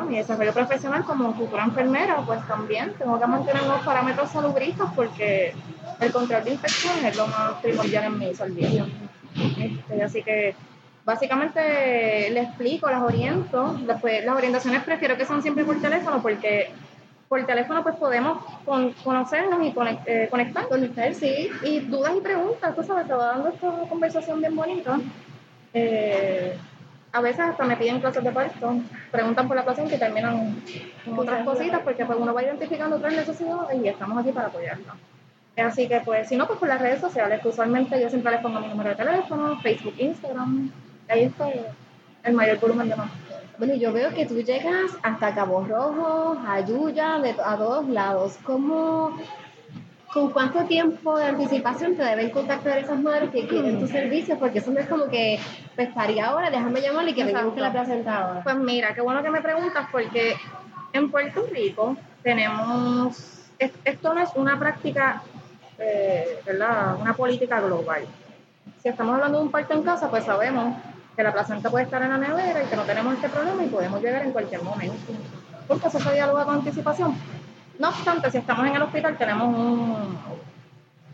mi 0.08 0.16
desarrollo 0.16 0.52
profesional 0.52 1.04
como 1.04 1.32
futura 1.32 1.62
enfermera, 1.62 2.16
pues 2.26 2.44
también 2.48 2.92
tengo 2.98 3.16
que 3.20 3.26
mantener 3.28 3.62
unos 3.62 3.84
parámetros 3.84 4.30
salubristas 4.30 4.88
porque 4.96 5.54
el 6.00 6.10
control 6.10 6.42
de 6.42 6.54
infección 6.54 6.92
es 7.04 7.16
lo 7.16 7.28
más 7.28 7.52
primordial 7.62 8.06
en 8.06 8.18
mi 8.18 8.34
servicio. 8.34 8.88
Este, 9.56 10.02
así 10.02 10.24
que 10.24 10.56
básicamente 11.04 12.28
le 12.30 12.40
explico, 12.40 12.90
las 12.90 13.02
oriento. 13.02 13.78
Después, 13.86 14.24
las 14.24 14.34
orientaciones 14.34 14.82
prefiero 14.82 15.16
que 15.16 15.24
sean 15.24 15.40
siempre 15.40 15.64
por 15.64 15.80
teléfono 15.80 16.20
porque 16.20 16.72
por 17.28 17.44
teléfono 17.44 17.82
pues 17.82 17.96
podemos 17.96 18.38
conocernos 19.02 19.60
y 19.62 19.74
eh, 20.06 20.28
conectar. 20.30 20.68
Conectar, 20.68 21.14
sí. 21.14 21.50
Y 21.62 21.80
dudas 21.80 22.12
y 22.16 22.20
preguntas, 22.20 22.74
tú 22.74 22.82
sabes, 22.82 23.06
te 23.06 23.14
va 23.14 23.26
dando 23.26 23.48
esta 23.48 23.70
conversación 23.88 24.40
bien 24.40 24.54
bonita. 24.54 24.98
Eh, 25.74 26.56
a 27.12 27.20
veces 27.20 27.40
hasta 27.40 27.64
me 27.64 27.76
piden 27.76 28.00
clases 28.00 28.22
de 28.22 28.30
parto, 28.30 28.76
preguntan 29.10 29.48
por 29.48 29.56
la 29.56 29.64
paciente 29.64 29.96
y 29.96 29.98
terminan 29.98 30.62
con 31.04 31.18
otras 31.18 31.44
cositas 31.44 31.80
porque 31.80 32.04
pues 32.04 32.18
uno 32.20 32.34
va 32.34 32.42
identificando 32.42 32.96
otras 32.96 33.14
necesidades 33.14 33.82
y 33.82 33.88
estamos 33.88 34.18
aquí 34.18 34.32
para 34.32 34.48
apoyarla. 34.48 34.94
Así 35.56 35.88
que 35.88 36.00
pues, 36.00 36.28
si 36.28 36.36
no, 36.36 36.46
pues 36.46 36.58
por 36.58 36.68
las 36.68 36.80
redes 36.80 37.00
sociales, 37.00 37.40
que 37.40 37.48
usualmente 37.48 38.00
yo 38.00 38.10
siempre 38.10 38.32
les 38.32 38.42
pongo 38.42 38.60
mi 38.60 38.68
número 38.68 38.90
de 38.90 38.96
teléfono, 38.96 39.58
Facebook, 39.60 39.94
Instagram, 39.96 40.70
ahí 41.08 41.24
está 41.24 41.48
el 42.22 42.34
mayor 42.34 42.60
volumen 42.60 42.90
de 42.90 42.96
más. 42.96 43.10
Bueno, 43.58 43.74
yo 43.74 43.90
veo 43.90 44.12
que 44.12 44.26
tú 44.26 44.42
llegas 44.42 44.92
hasta 45.02 45.34
Cabo 45.34 45.64
Rojo, 45.64 46.36
a 46.46 46.60
Yuya, 46.60 47.14
a 47.16 47.56
todos 47.56 47.88
lados. 47.88 48.36
¿Cómo, 48.44 49.16
¿Con 50.12 50.30
cuánto 50.30 50.64
tiempo 50.64 51.16
de 51.18 51.24
anticipación 51.24 51.96
te 51.96 52.02
deben 52.02 52.30
contactar 52.30 52.78
esas 52.78 53.00
madres 53.00 53.30
que 53.30 53.46
quieren 53.48 53.80
tus 53.80 53.88
servicios? 53.88 54.38
Porque 54.38 54.58
eso 54.58 54.70
no 54.70 54.80
es 54.80 54.86
como 54.86 55.06
que, 55.06 55.38
pues 55.74 55.88
paría 55.94 56.26
ahora, 56.26 56.50
déjame 56.50 56.82
llamarle 56.82 57.12
y 57.12 57.14
que 57.14 57.24
venga 57.24 57.54
que 57.54 57.60
la 57.60 57.72
presenta 57.72 58.42
Pues 58.44 58.56
mira, 58.56 58.94
qué 58.94 59.00
bueno 59.00 59.22
que 59.22 59.30
me 59.30 59.40
preguntas 59.40 59.86
porque 59.90 60.36
en 60.92 61.10
Puerto 61.10 61.46
Rico 61.50 61.96
tenemos, 62.22 63.50
esto 63.58 64.12
no 64.12 64.22
es 64.22 64.30
una 64.34 64.58
práctica, 64.58 65.22
eh, 65.78 66.40
¿verdad? 66.44 66.96
Una 67.00 67.14
política 67.14 67.58
global. 67.60 68.04
Si 68.82 68.88
estamos 68.90 69.14
hablando 69.14 69.38
de 69.38 69.44
un 69.44 69.50
parto 69.50 69.72
en 69.72 69.82
casa, 69.82 70.10
pues 70.10 70.24
sabemos 70.24 70.76
que 71.16 71.22
la 71.22 71.32
placenta 71.32 71.70
puede 71.70 71.84
estar 71.86 72.02
en 72.02 72.10
la 72.10 72.18
nevera 72.18 72.62
y 72.62 72.66
que 72.66 72.76
no 72.76 72.82
tenemos 72.82 73.14
este 73.14 73.28
problema 73.30 73.64
y 73.64 73.68
podemos 73.68 74.02
llegar 74.02 74.22
en 74.22 74.32
cualquier 74.32 74.62
momento. 74.62 74.94
Porque 75.66 75.88
eso 75.88 75.98
se 75.98 76.12
dialoga 76.12 76.44
con 76.44 76.56
anticipación. 76.56 77.14
No 77.78 77.88
obstante, 77.88 78.30
si 78.30 78.38
estamos 78.38 78.66
en 78.66 78.76
el 78.76 78.82
hospital, 78.82 79.16
tenemos 79.16 79.48
un 79.48 80.18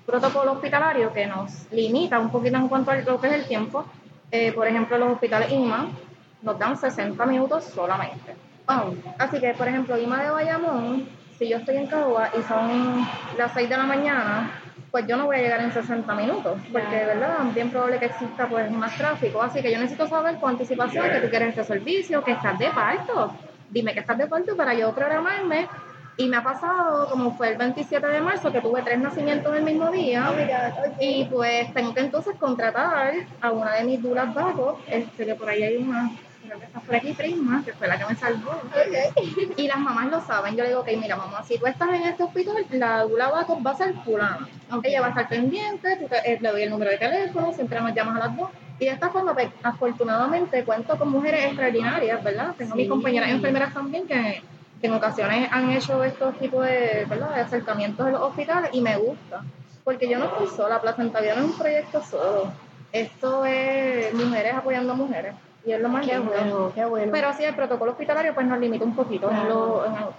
protocolo 0.04 0.52
hospitalario 0.52 1.12
que 1.12 1.26
nos 1.26 1.70
limita 1.70 2.18
un 2.18 2.30
poquito 2.30 2.56
en 2.56 2.68
cuanto 2.68 2.90
a 2.90 2.96
lo 2.96 3.20
que 3.20 3.28
es 3.28 3.32
el 3.34 3.46
tiempo. 3.46 3.84
Eh, 4.30 4.52
por 4.52 4.66
ejemplo, 4.66 4.98
los 4.98 5.12
hospitales 5.12 5.52
IMA 5.52 5.86
nos 6.42 6.58
dan 6.58 6.76
60 6.76 7.24
minutos 7.26 7.64
solamente. 7.64 8.34
Así 9.18 9.38
que, 9.38 9.54
por 9.54 9.68
ejemplo, 9.68 9.98
IMA 9.98 10.22
de 10.22 10.30
Bayamón, 10.30 11.08
si 11.38 11.48
yo 11.48 11.58
estoy 11.58 11.76
en 11.76 11.86
Cagua 11.86 12.30
y 12.38 12.42
son 12.42 13.06
las 13.36 13.52
6 13.52 13.68
de 13.68 13.76
la 13.76 13.84
mañana, 13.84 14.50
pues 14.92 15.06
yo 15.06 15.16
no 15.16 15.24
voy 15.24 15.36
a 15.36 15.40
llegar 15.40 15.60
en 15.62 15.72
60 15.72 16.14
minutos, 16.14 16.60
porque 16.70 16.94
de 16.94 17.06
verdad 17.06 17.38
es 17.48 17.54
bien 17.54 17.70
probable 17.70 17.98
que 17.98 18.04
exista 18.04 18.46
pues 18.46 18.70
más 18.70 18.94
tráfico. 18.98 19.42
Así 19.42 19.62
que 19.62 19.72
yo 19.72 19.78
necesito 19.78 20.06
saber 20.06 20.36
con 20.36 20.50
anticipación 20.50 21.10
que 21.10 21.18
tú 21.18 21.30
quieres 21.30 21.48
este 21.48 21.64
servicio, 21.64 22.22
que 22.22 22.32
estás 22.32 22.58
de 22.58 22.68
parto. 22.68 23.32
Dime 23.70 23.94
que 23.94 24.00
estás 24.00 24.18
de 24.18 24.26
parto 24.26 24.54
para 24.54 24.74
yo 24.74 24.94
programarme. 24.94 25.66
Y 26.18 26.28
me 26.28 26.36
ha 26.36 26.42
pasado, 26.42 27.08
como 27.08 27.34
fue 27.38 27.48
el 27.48 27.56
27 27.56 28.06
de 28.06 28.20
marzo, 28.20 28.52
que 28.52 28.60
tuve 28.60 28.82
tres 28.82 28.98
nacimientos 28.98 29.56
el 29.56 29.62
mismo 29.62 29.90
día. 29.90 30.30
Oh 30.30 30.96
y 31.00 31.24
pues 31.24 31.72
tengo 31.72 31.94
que 31.94 32.00
entonces 32.00 32.36
contratar 32.38 33.14
a 33.40 33.50
una 33.50 33.72
de 33.76 33.84
mis 33.84 34.02
duras 34.02 34.34
bajos, 34.34 34.78
este, 34.88 35.24
que 35.24 35.34
por 35.34 35.48
ahí 35.48 35.62
hay 35.62 35.78
una 35.78 36.10
fue 36.86 36.96
aquí 36.96 37.12
Prisma, 37.12 37.62
que 37.64 37.72
fue 37.72 37.86
la 37.88 37.98
que 37.98 38.06
me 38.06 38.14
salvó. 38.14 38.60
Y 39.56 39.68
las 39.68 39.78
mamás 39.78 40.10
lo 40.10 40.20
saben. 40.20 40.56
Yo 40.56 40.62
le 40.62 40.70
digo, 40.70 40.80
ok, 40.80 40.88
mira, 41.00 41.16
mamá, 41.16 41.42
si 41.44 41.58
tú 41.58 41.66
estás 41.66 41.88
en 41.90 42.02
este 42.02 42.22
hospital, 42.22 42.66
la 42.70 43.02
Dula 43.02 43.30
va 43.30 43.70
a 43.70 43.74
ser 43.74 43.94
fulana. 44.04 44.48
Ella 44.82 45.00
va 45.00 45.06
a 45.08 45.10
estar 45.10 45.28
pendiente, 45.28 46.08
eh, 46.24 46.38
le 46.40 46.50
doy 46.50 46.62
el 46.62 46.70
número 46.70 46.90
de 46.90 46.98
teléfono, 46.98 47.52
siempre 47.52 47.80
nos 47.80 47.94
llamas 47.94 48.16
a 48.16 48.26
las 48.26 48.36
dos. 48.36 48.50
Y 48.78 48.86
de 48.86 48.90
esta 48.90 49.10
forma, 49.10 49.34
pues, 49.34 49.48
afortunadamente, 49.62 50.64
cuento 50.64 50.98
con 50.98 51.10
mujeres 51.10 51.46
extraordinarias, 51.46 52.22
¿verdad? 52.24 52.54
Tengo 52.56 52.74
mis 52.74 52.88
compañeras 52.88 53.30
enfermeras 53.30 53.72
también 53.72 54.06
que, 54.06 54.42
en 54.82 54.92
ocasiones 54.92 55.48
han 55.52 55.70
hecho 55.70 56.02
estos 56.02 56.36
tipos 56.40 56.66
de, 56.66 57.06
¿verdad? 57.08 57.36
de 57.36 57.40
acercamientos 57.42 58.04
en 58.04 58.14
los 58.14 58.22
hospitales 58.22 58.70
y 58.72 58.80
me 58.80 58.96
gusta. 58.96 59.44
Porque 59.84 60.08
yo 60.08 60.18
no 60.18 60.24
estoy 60.24 60.48
sola, 60.48 60.80
Placenta 60.80 61.20
Vida 61.20 61.36
no 61.36 61.42
es 61.42 61.50
un 61.52 61.58
proyecto 61.58 62.02
solo. 62.02 62.52
Esto 62.90 63.44
es 63.44 64.12
mujeres 64.12 64.54
apoyando 64.54 64.92
a 64.92 64.96
mujeres 64.96 65.34
y 65.64 65.72
es 65.72 65.80
lo 65.80 65.88
más 65.88 66.06
qué 66.06 66.18
Bueno, 66.18 66.72
qué 66.74 66.84
bueno. 66.84 67.12
Pero 67.12 67.32
sí, 67.34 67.44
el 67.44 67.54
protocolo 67.54 67.92
hospitalario 67.92 68.34
pues 68.34 68.46
nos 68.46 68.58
limita 68.58 68.84
un 68.84 68.96
poquito. 68.96 69.30
En, 69.30 69.36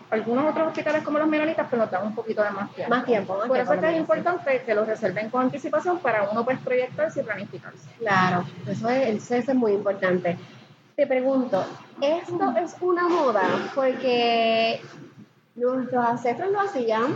algunos 0.09 0.51
otros 0.51 0.67
hospitales 0.67 1.03
como 1.03 1.19
los 1.19 1.27
menonitas 1.27 1.67
pues 1.69 1.81
nos 1.81 1.91
dan 1.91 2.07
un 2.07 2.15
poquito 2.15 2.43
de 2.43 2.51
más 2.51 2.71
tiempo. 2.73 2.95
Más 2.95 3.05
tiempo. 3.05 3.37
Por 3.47 3.57
eso 3.57 3.73
es 3.73 3.79
que 3.79 3.89
es 3.89 3.97
importante 3.97 4.61
que 4.65 4.73
lo 4.73 4.85
reserven 4.85 5.29
con 5.29 5.41
anticipación 5.41 5.99
para 5.99 6.29
uno 6.29 6.45
pues 6.45 6.59
proyectarse 6.59 7.21
y 7.21 7.23
planificarse. 7.23 7.89
Claro, 7.99 8.45
eso 8.67 8.89
es, 8.89 9.31
eso 9.31 9.51
es 9.51 9.55
muy 9.55 9.73
importante. 9.73 10.37
Te 10.95 11.07
pregunto, 11.07 11.65
¿esto 11.99 12.53
es 12.63 12.75
una 12.79 13.09
moda? 13.09 13.43
Porque 13.75 14.79
nuestros 15.55 16.05
ancestros 16.05 16.51
lo 16.51 16.61
hacían 16.61 17.15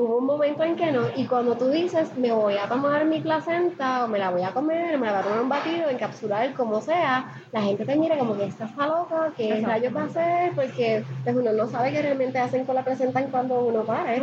hubo 0.00 0.16
un 0.16 0.26
momento 0.26 0.64
en 0.64 0.76
que 0.76 0.90
no, 0.90 1.02
y 1.14 1.26
cuando 1.26 1.56
tú 1.56 1.68
dices, 1.68 2.16
me 2.16 2.32
voy 2.32 2.56
a 2.56 2.68
tomar 2.68 3.04
mi 3.04 3.20
placenta, 3.20 4.04
o 4.04 4.08
me 4.08 4.18
la 4.18 4.30
voy 4.30 4.42
a 4.42 4.52
comer, 4.52 4.94
o 4.94 4.98
me 4.98 5.06
la 5.06 5.12
voy 5.12 5.20
a 5.20 5.24
tomar 5.24 5.40
un 5.42 5.48
batido, 5.48 5.90
encapsular, 5.90 6.54
como 6.54 6.80
sea, 6.80 7.32
la 7.52 7.62
gente 7.62 7.84
te 7.84 7.96
mira 7.96 8.16
como 8.16 8.36
que 8.36 8.44
esta 8.44 8.64
está 8.64 8.86
loca, 8.86 9.32
¿qué 9.36 9.60
rayos 9.60 9.94
va 9.94 10.02
a 10.02 10.06
hacer? 10.06 10.52
Porque 10.54 11.04
pues, 11.22 11.36
uno 11.36 11.52
no 11.52 11.66
sabe 11.68 11.92
qué 11.92 12.00
realmente 12.00 12.38
hacen 12.38 12.64
con 12.64 12.74
la 12.74 12.84
placenta 12.84 13.20
en 13.20 13.30
cuando 13.30 13.60
uno 13.60 13.84
pare. 13.84 14.22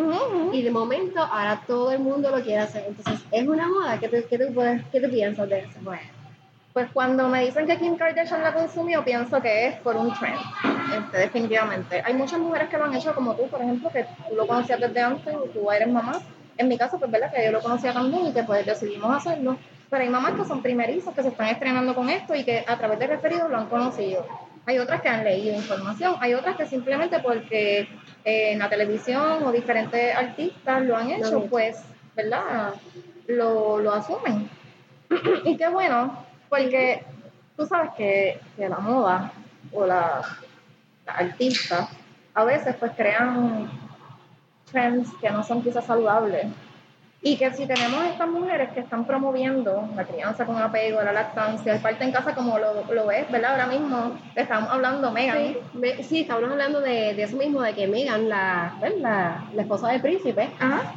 Y 0.51 0.61
de 0.63 0.71
momento, 0.71 1.21
ahora 1.21 1.61
todo 1.67 1.91
el 1.91 1.99
mundo 1.99 2.31
lo 2.31 2.41
quiere 2.41 2.61
hacer. 2.61 2.85
Entonces, 2.87 3.25
es 3.31 3.47
una 3.47 3.67
moda. 3.67 3.99
¿Qué, 3.99 4.09
qué, 4.09 4.25
qué 4.91 4.99
tú 4.99 5.09
piensas 5.09 5.49
de 5.49 5.59
eso? 5.59 5.79
Bueno 5.81 6.16
pues 6.77 6.91
cuando 6.93 7.27
me 7.27 7.43
dicen 7.43 7.65
que 7.65 7.75
Kim 7.79 7.97
Kardashian 7.97 8.43
la 8.43 8.53
consumió, 8.53 9.03
pienso 9.03 9.41
que 9.41 9.65
es 9.65 9.75
por 9.77 9.95
un 9.95 10.13
trend, 10.13 10.37
este, 10.95 11.17
definitivamente. 11.17 12.03
Hay 12.05 12.13
muchas 12.13 12.39
mujeres 12.39 12.69
que 12.69 12.77
lo 12.77 12.83
han 12.83 12.93
hecho 12.93 13.15
como 13.15 13.33
tú, 13.33 13.47
por 13.47 13.63
ejemplo, 13.63 13.89
que 13.89 14.03
tú 14.03 14.35
lo 14.35 14.45
conocías 14.45 14.79
desde 14.79 15.01
antes 15.01 15.33
y 15.43 15.57
tú 15.57 15.71
eres 15.71 15.87
mamá. 15.87 16.21
En 16.55 16.67
mi 16.67 16.77
caso, 16.77 16.99
pues 16.99 17.09
verdad 17.09 17.33
que 17.33 17.45
yo 17.45 17.51
lo 17.51 17.61
conocía 17.61 17.93
también 17.93 18.27
y 18.27 18.31
que 18.31 18.43
pues 18.43 18.63
decidimos 18.63 19.11
hacerlo. 19.11 19.57
Pero 19.89 20.03
hay 20.03 20.09
mamás 20.09 20.33
que 20.33 20.45
son 20.45 20.61
primerizas, 20.61 21.15
que 21.15 21.23
se 21.23 21.29
están 21.29 21.47
estrenando 21.47 21.95
con 21.95 22.11
esto 22.11 22.35
y 22.35 22.43
que 22.43 22.63
a 22.67 22.77
través 22.77 22.99
de 22.99 23.07
referidos 23.07 23.49
lo 23.49 23.57
han 23.57 23.69
conocido. 23.69 24.27
Hay 24.67 24.77
otras 24.77 25.01
que 25.01 25.09
han 25.09 25.23
leído 25.23 25.55
información, 25.55 26.17
hay 26.19 26.35
otras 26.35 26.57
que 26.57 26.67
simplemente 26.67 27.17
porque 27.21 27.87
eh, 28.23 28.51
en 28.51 28.59
la 28.59 28.69
televisión 28.69 29.41
o 29.43 29.51
diferentes 29.51 30.15
artistas 30.15 30.83
lo 30.83 30.95
han 30.95 31.09
hecho, 31.09 31.43
pues, 31.45 31.81
¿verdad? 32.15 32.75
Lo, 33.25 33.79
lo 33.79 33.93
asumen. 33.93 34.47
y 35.43 35.57
qué 35.57 35.69
bueno, 35.69 36.26
porque 36.49 37.03
tú 37.55 37.65
sabes 37.65 37.91
que, 37.97 38.39
la 38.57 38.79
moda 38.79 39.31
o 39.71 39.85
la, 39.85 40.21
artista 41.07 41.87
a 42.33 42.43
veces 42.43 42.75
pues 42.75 42.91
crean 42.95 43.69
trends 44.69 45.09
que 45.21 45.29
no 45.29 45.43
son 45.43 45.63
quizás 45.63 45.85
saludables. 45.85 46.47
Y 47.19 47.35
que 47.35 47.51
si 47.51 47.65
tenemos 47.65 48.05
estas 48.05 48.29
mujeres 48.29 48.69
que 48.73 48.81
están 48.81 49.05
promoviendo 49.05 49.89
la 49.95 50.05
crianza 50.05 50.45
con 50.45 50.55
apego, 50.57 51.01
la 51.01 51.11
lactancia, 51.11 51.73
el 51.73 51.81
parte 51.81 52.03
en 52.03 52.11
casa 52.11 52.35
como 52.35 52.59
lo, 52.59 52.83
lo 52.93 53.07
ves, 53.07 53.29
¿verdad? 53.31 53.53
Ahora 53.53 53.65
mismo 53.65 54.19
estamos 54.35 54.69
hablando 54.69 55.11
Megan. 55.11 55.55
Sí, 56.03 56.21
estamos 56.21 56.43
hablando 56.51 56.79
de, 56.79 57.21
eso 57.21 57.35
mismo, 57.35 57.61
de 57.61 57.73
que 57.73 57.87
Megan, 57.87 58.29
la, 58.29 58.77
la, 58.99 59.45
la 59.51 59.61
esposa 59.61 59.89
del 59.89 60.01
príncipe, 60.01 60.49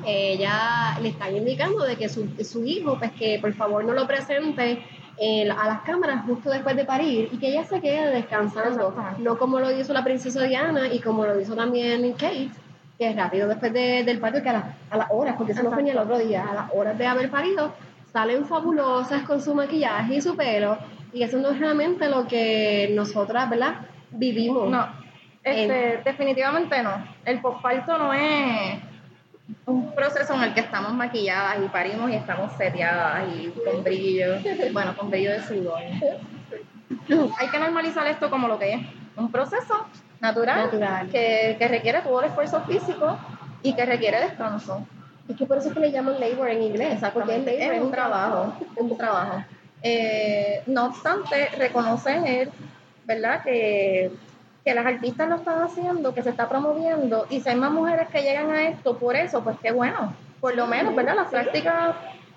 ella 0.05 0.99
le 1.01 1.09
están 1.09 1.35
indicando 1.35 1.85
de 1.85 1.97
que 1.97 2.09
su, 2.09 2.29
su 2.45 2.65
hijo, 2.65 2.99
pues 2.99 3.13
que 3.13 3.39
por 3.41 3.55
favor 3.55 3.85
no 3.85 3.95
lo 3.95 4.07
presente 4.07 4.85
a 5.19 5.67
las 5.67 5.83
cámaras 5.83 6.25
justo 6.25 6.51
después 6.51 6.77
de 6.77 6.85
parir 6.85 7.29
y 7.33 7.39
que 7.39 7.49
ella 7.49 7.65
se 7.65 7.81
quede 7.81 8.11
descansando, 8.11 8.95
no 9.19 9.39
como 9.39 9.61
lo 9.61 9.71
hizo 9.71 9.93
la 9.93 10.05
princesa 10.05 10.45
Diana 10.45 10.89
y 10.89 11.01
como 11.01 11.27
lo 11.27 11.39
hizo 11.41 11.55
también 11.55 12.13
Kate, 12.13 12.51
que 12.99 13.11
es 13.11 13.17
rápido 13.17 13.49
después 13.49 13.73
del 13.73 14.19
parto, 14.19 14.43
que 14.43 14.49
a, 14.49 14.75
las 14.91 15.11
horas, 15.11 15.37
porque 15.37 15.53
eso 15.53 15.63
no 15.63 15.73
fue 15.73 15.83
ni 15.83 15.91
el 15.91 15.99
otro 15.99 16.19
día, 16.19 16.47
a 16.51 16.55
las 16.55 16.71
horas 16.75 16.97
de 16.99 17.07
haber 17.07 17.31
parido, 17.31 17.73
salen 18.13 18.45
fabulosas 18.47 19.23
con 19.23 19.41
su 19.41 19.55
maquillaje 19.55 20.17
y 20.17 20.21
su 20.21 20.37
pelo, 20.37 20.79
y 21.13 21.23
eso 21.23 21.39
no 21.39 21.51
es 21.51 21.59
realmente 21.59 22.09
lo 22.09 22.27
que 22.27 22.91
nosotras, 22.95 23.49
¿verdad? 23.49 23.77
Vivimos. 24.11 24.71
No, 24.71 24.87
este, 25.43 26.01
definitivamente 26.05 26.83
no. 26.83 26.93
El 27.25 27.41
posparto 27.41 27.97
no 27.97 28.13
es 28.13 28.90
un 29.67 29.95
proceso 29.95 30.35
en 30.35 30.43
el 30.43 30.55
que 30.55 30.61
estamos 30.61 30.93
maquilladas 30.93 31.59
y 31.65 31.69
parimos 31.69 32.11
y 32.11 32.15
estamos 32.15 32.53
seteadas 32.57 33.25
y 33.35 33.49
con 33.65 33.83
brillo, 33.83 34.37
bueno, 34.73 34.97
con 34.97 35.11
brillo 35.11 35.33
de 35.33 35.43
sudor. 35.43 35.81
Hay 37.39 37.49
que 37.49 37.59
normalizar 37.59 38.07
esto 38.07 38.31
como 38.31 38.49
lo 38.49 38.59
que 38.59 38.75
es, 38.75 38.81
un 39.17 39.31
proceso 39.31 39.87
natural, 40.21 40.71
Que, 41.11 41.57
que 41.59 41.69
requiere 41.69 42.01
todo 42.03 42.21
el 42.21 42.27
esfuerzo 42.27 42.61
físico 42.63 43.19
y 43.63 43.75
que 43.75 43.85
requiere 43.85 44.21
descanso. 44.21 44.87
Es 45.29 45.37
que 45.37 45.47
por 45.47 45.59
eso 45.59 45.69
es 45.69 45.75
que 45.75 45.81
le 45.81 45.93
llaman 45.93 46.19
labor 46.19 46.49
en 46.49 46.63
inglés, 46.63 47.01
porque 47.13 47.37
es, 47.37 47.45
labor, 47.45 47.75
es 47.75 47.83
un 47.83 47.91
trabajo, 47.91 48.55
un 48.77 48.97
trabajo. 48.97 49.45
Eh, 49.83 50.63
no 50.67 50.87
obstante, 50.87 51.49
reconocer, 51.57 52.51
¿verdad? 53.07 53.43
Que, 53.43 54.11
que 54.71 54.75
las 54.77 54.87
artistas 54.87 55.29
lo 55.29 55.35
están 55.35 55.63
haciendo, 55.63 56.15
que 56.15 56.23
se 56.23 56.31
está 56.31 56.49
promoviendo, 56.49 57.27
y 57.29 57.41
si 57.41 57.49
hay 57.49 57.57
más 57.57 57.73
mujeres 57.73 58.07
que 58.07 58.23
llegan 58.23 58.53
a 58.53 58.69
esto 58.69 58.97
por 58.97 59.17
eso, 59.17 59.43
pues 59.43 59.57
qué 59.61 59.73
bueno. 59.73 60.15
Por 60.41 60.55
lo 60.55 60.69
menos, 60.69 60.95
¿verdad? 60.95 61.17
Las 61.17 61.27
prácticas 61.27 61.97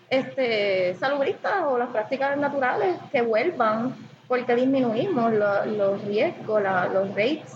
este, 0.09 0.95
salubristas 0.95 1.61
o 1.67 1.77
las 1.77 1.89
prácticas 1.89 2.35
naturales 2.35 2.95
que 3.11 3.21
vuelvan, 3.21 3.93
porque 4.27 4.55
disminuimos 4.55 5.31
los 5.31 6.03
riesgos, 6.05 6.63
los 6.91 7.09
rates 7.09 7.55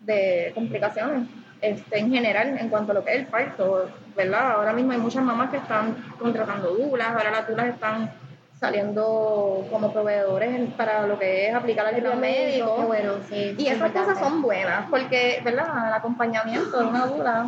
de 0.00 0.52
complicaciones 0.54 1.28
este, 1.60 1.98
en 1.98 2.10
general 2.10 2.56
en 2.58 2.70
cuanto 2.70 2.92
a 2.92 2.94
lo 2.94 3.04
que 3.04 3.12
es 3.12 3.18
el 3.18 3.26
parto, 3.26 3.90
¿verdad? 4.16 4.52
Ahora 4.52 4.72
mismo 4.72 4.92
hay 4.92 4.98
muchas 4.98 5.24
mamás 5.24 5.50
que 5.50 5.58
están 5.58 5.94
contratando 6.18 6.70
dulas, 6.70 7.08
ahora 7.08 7.32
las 7.32 7.48
dulas 7.48 7.66
están 7.66 8.10
saliendo 8.58 9.66
como 9.70 9.92
proveedores 9.92 10.72
para 10.74 11.06
lo 11.06 11.18
que 11.18 11.48
es 11.48 11.54
aplicar 11.54 11.86
al 11.86 12.00
plan 12.00 12.20
médico. 12.20 12.84
Bueno, 12.86 13.14
sí, 13.28 13.54
y 13.58 13.66
esas 13.66 13.92
cosas 13.92 14.18
son 14.18 14.42
buenas, 14.42 14.88
porque, 14.90 15.40
¿verdad? 15.44 15.88
El 15.88 15.94
acompañamiento 15.94 16.78
de 16.78 16.84
una 16.84 17.06
dula 17.06 17.46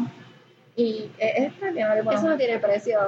y 0.76 1.10
es 1.18 1.52
Eso 1.60 2.28
no 2.28 2.36
tiene 2.36 2.58
precio. 2.58 2.98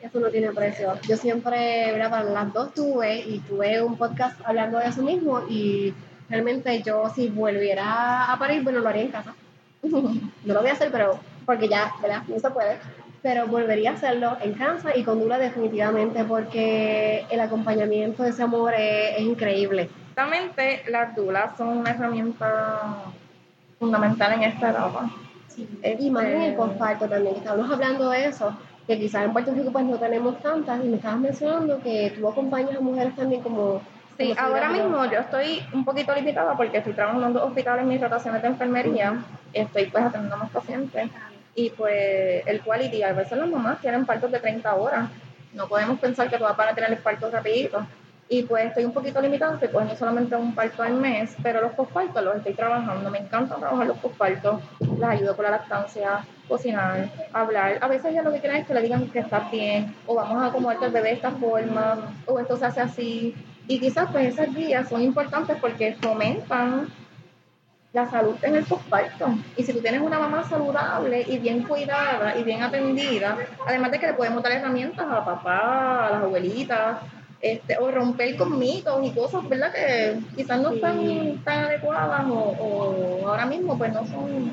Eso 0.00 0.20
no 0.20 0.28
tiene 0.30 0.50
precio. 0.52 0.94
Yo 1.08 1.16
siempre, 1.16 1.90
¿verdad? 1.92 2.10
Para 2.10 2.24
las 2.24 2.52
dos 2.52 2.72
tuve 2.72 3.18
y 3.18 3.40
tuve 3.40 3.82
un 3.82 3.98
podcast 3.98 4.40
hablando 4.44 4.78
de 4.78 4.86
eso 4.86 5.02
mismo 5.02 5.40
y 5.48 5.92
realmente 6.30 6.82
yo 6.82 7.10
si 7.14 7.28
volviera 7.28 8.32
a 8.32 8.38
París, 8.38 8.62
bueno, 8.62 8.78
lo 8.78 8.88
haría 8.88 9.02
en 9.02 9.10
casa. 9.10 9.34
no 9.82 10.54
lo 10.54 10.60
voy 10.60 10.70
a 10.70 10.72
hacer, 10.72 10.90
pero 10.92 11.18
porque 11.44 11.68
ya, 11.68 11.92
¿verdad? 12.00 12.22
No 12.28 12.38
se 12.38 12.50
puede. 12.50 12.78
Pero 13.22 13.46
volvería 13.46 13.90
a 13.90 13.94
hacerlo 13.94 14.36
en 14.40 14.54
casa 14.54 14.96
y 14.96 15.02
con 15.02 15.20
Dula 15.20 15.38
definitivamente 15.38 16.24
porque 16.24 17.24
el 17.30 17.40
acompañamiento 17.40 18.22
de 18.22 18.30
ese 18.30 18.42
amor 18.42 18.74
es, 18.76 19.20
increíble. 19.20 19.90
Exactamente, 20.10 20.82
las 20.88 21.14
dulas 21.14 21.56
son 21.56 21.78
una 21.78 21.90
herramienta 21.90 23.04
fundamental 23.78 24.32
en 24.34 24.42
esta 24.44 24.70
etapa. 24.70 25.10
Y 25.98 26.10
más 26.10 26.24
en 26.24 26.42
el 26.42 26.56
comparto 26.56 27.08
también, 27.08 27.36
estamos 27.36 27.70
hablando 27.70 28.10
de 28.10 28.26
eso, 28.26 28.56
que 28.86 28.98
quizás 28.98 29.24
en 29.24 29.32
Puerto 29.32 29.52
Rico 29.52 29.72
pues 29.72 29.84
no 29.84 29.98
tenemos 29.98 30.40
tantas, 30.40 30.84
y 30.84 30.88
me 30.88 30.96
estabas 30.96 31.18
mencionando 31.18 31.80
que 31.80 32.14
tú 32.16 32.28
acompañas 32.28 32.76
a 32.76 32.80
mujeres 32.80 33.14
también 33.16 33.42
como 33.42 33.80
Sí, 34.18 34.34
ahora 34.36 34.68
mismo 34.70 35.04
yo 35.04 35.20
estoy 35.20 35.62
un 35.72 35.84
poquito 35.84 36.12
limitada 36.12 36.56
porque 36.56 36.78
estoy 36.78 36.92
trabajando 36.92 37.28
en 37.28 37.32
dos 37.34 37.44
hospitales 37.44 37.82
en 37.82 37.88
mis 37.88 38.00
rotaciones 38.00 38.42
de 38.42 38.48
enfermería, 38.48 39.22
estoy 39.52 39.86
pues 39.86 40.04
atendiendo 40.04 40.34
a 40.34 40.38
más 40.38 40.50
pacientes 40.50 41.08
y 41.58 41.70
pues 41.70 42.46
el 42.46 42.60
quality, 42.60 43.02
a 43.02 43.12
veces 43.12 43.36
las 43.36 43.48
mamás 43.48 43.80
tienen 43.80 44.06
partos 44.06 44.30
de 44.30 44.38
30 44.38 44.76
horas, 44.76 45.10
no 45.52 45.66
podemos 45.66 45.98
pensar 45.98 46.30
que 46.30 46.38
todas 46.38 46.56
van 46.56 46.68
a 46.68 46.74
tener 46.74 46.92
el 46.92 46.98
parto 46.98 47.28
rapidito. 47.28 47.84
Y 48.28 48.44
pues 48.44 48.66
estoy 48.66 48.84
un 48.84 48.92
poquito 48.92 49.20
limitada, 49.20 49.54
estoy 49.54 49.70
cogiendo 49.70 49.96
solamente 49.96 50.36
un 50.36 50.54
parto 50.54 50.84
al 50.84 50.94
mes, 50.94 51.34
pero 51.42 51.60
los 51.60 51.72
pospartos 51.72 52.22
los 52.22 52.36
estoy 52.36 52.54
trabajando, 52.54 53.10
me 53.10 53.18
encanta 53.18 53.56
trabajar 53.56 53.88
los 53.88 53.98
pospartos, 53.98 54.60
las 54.98 55.10
ayudo 55.10 55.34
con 55.34 55.46
la 55.46 55.50
lactancia, 55.50 56.24
cocinar, 56.46 57.08
hablar, 57.32 57.78
a 57.80 57.88
veces 57.88 58.14
ya 58.14 58.22
lo 58.22 58.30
que 58.30 58.38
quieren 58.38 58.60
es 58.60 58.66
que 58.66 58.74
le 58.74 58.82
digan 58.82 59.10
que 59.10 59.18
está 59.18 59.48
bien, 59.50 59.96
o 60.06 60.14
vamos 60.14 60.40
a 60.40 60.46
acomodarte 60.46 60.86
el 60.86 60.92
bebé 60.92 61.08
de 61.08 61.14
esta 61.14 61.32
forma, 61.32 62.14
o 62.26 62.38
esto 62.38 62.56
se 62.56 62.66
hace 62.66 62.80
así, 62.82 63.34
y 63.66 63.80
quizás 63.80 64.08
pues 64.12 64.34
esas 64.34 64.54
guías 64.54 64.88
son 64.88 65.02
importantes 65.02 65.56
porque 65.60 65.96
fomentan 66.00 66.88
la 67.98 68.10
salud 68.10 68.36
en 68.42 68.56
el 68.56 68.64
posparto. 68.64 69.28
Y 69.56 69.62
si 69.62 69.72
tú 69.72 69.80
tienes 69.80 70.00
una 70.00 70.18
mamá 70.18 70.44
saludable 70.44 71.24
y 71.28 71.38
bien 71.38 71.62
cuidada 71.62 72.36
y 72.36 72.42
bien 72.44 72.62
atendida, 72.62 73.36
además 73.66 73.90
de 73.90 73.98
que 73.98 74.06
le 74.06 74.14
podemos 74.14 74.42
dar 74.42 74.52
herramientas 74.52 75.06
a 75.10 75.24
papá, 75.24 76.06
a 76.06 76.10
las 76.10 76.22
abuelitas, 76.22 76.98
este, 77.40 77.78
o 77.78 77.90
romper 77.90 78.36
con 78.36 78.58
mitos 78.58 78.98
y 79.04 79.10
cosas, 79.12 79.48
¿verdad? 79.48 79.72
Que 79.72 80.18
quizás 80.36 80.60
no 80.60 80.72
están 80.72 81.40
tan 81.44 81.64
adecuadas 81.66 82.24
o, 82.28 82.34
o 82.34 83.28
ahora 83.28 83.46
mismo 83.46 83.78
pues 83.78 83.92
no 83.92 84.04
son 84.06 84.52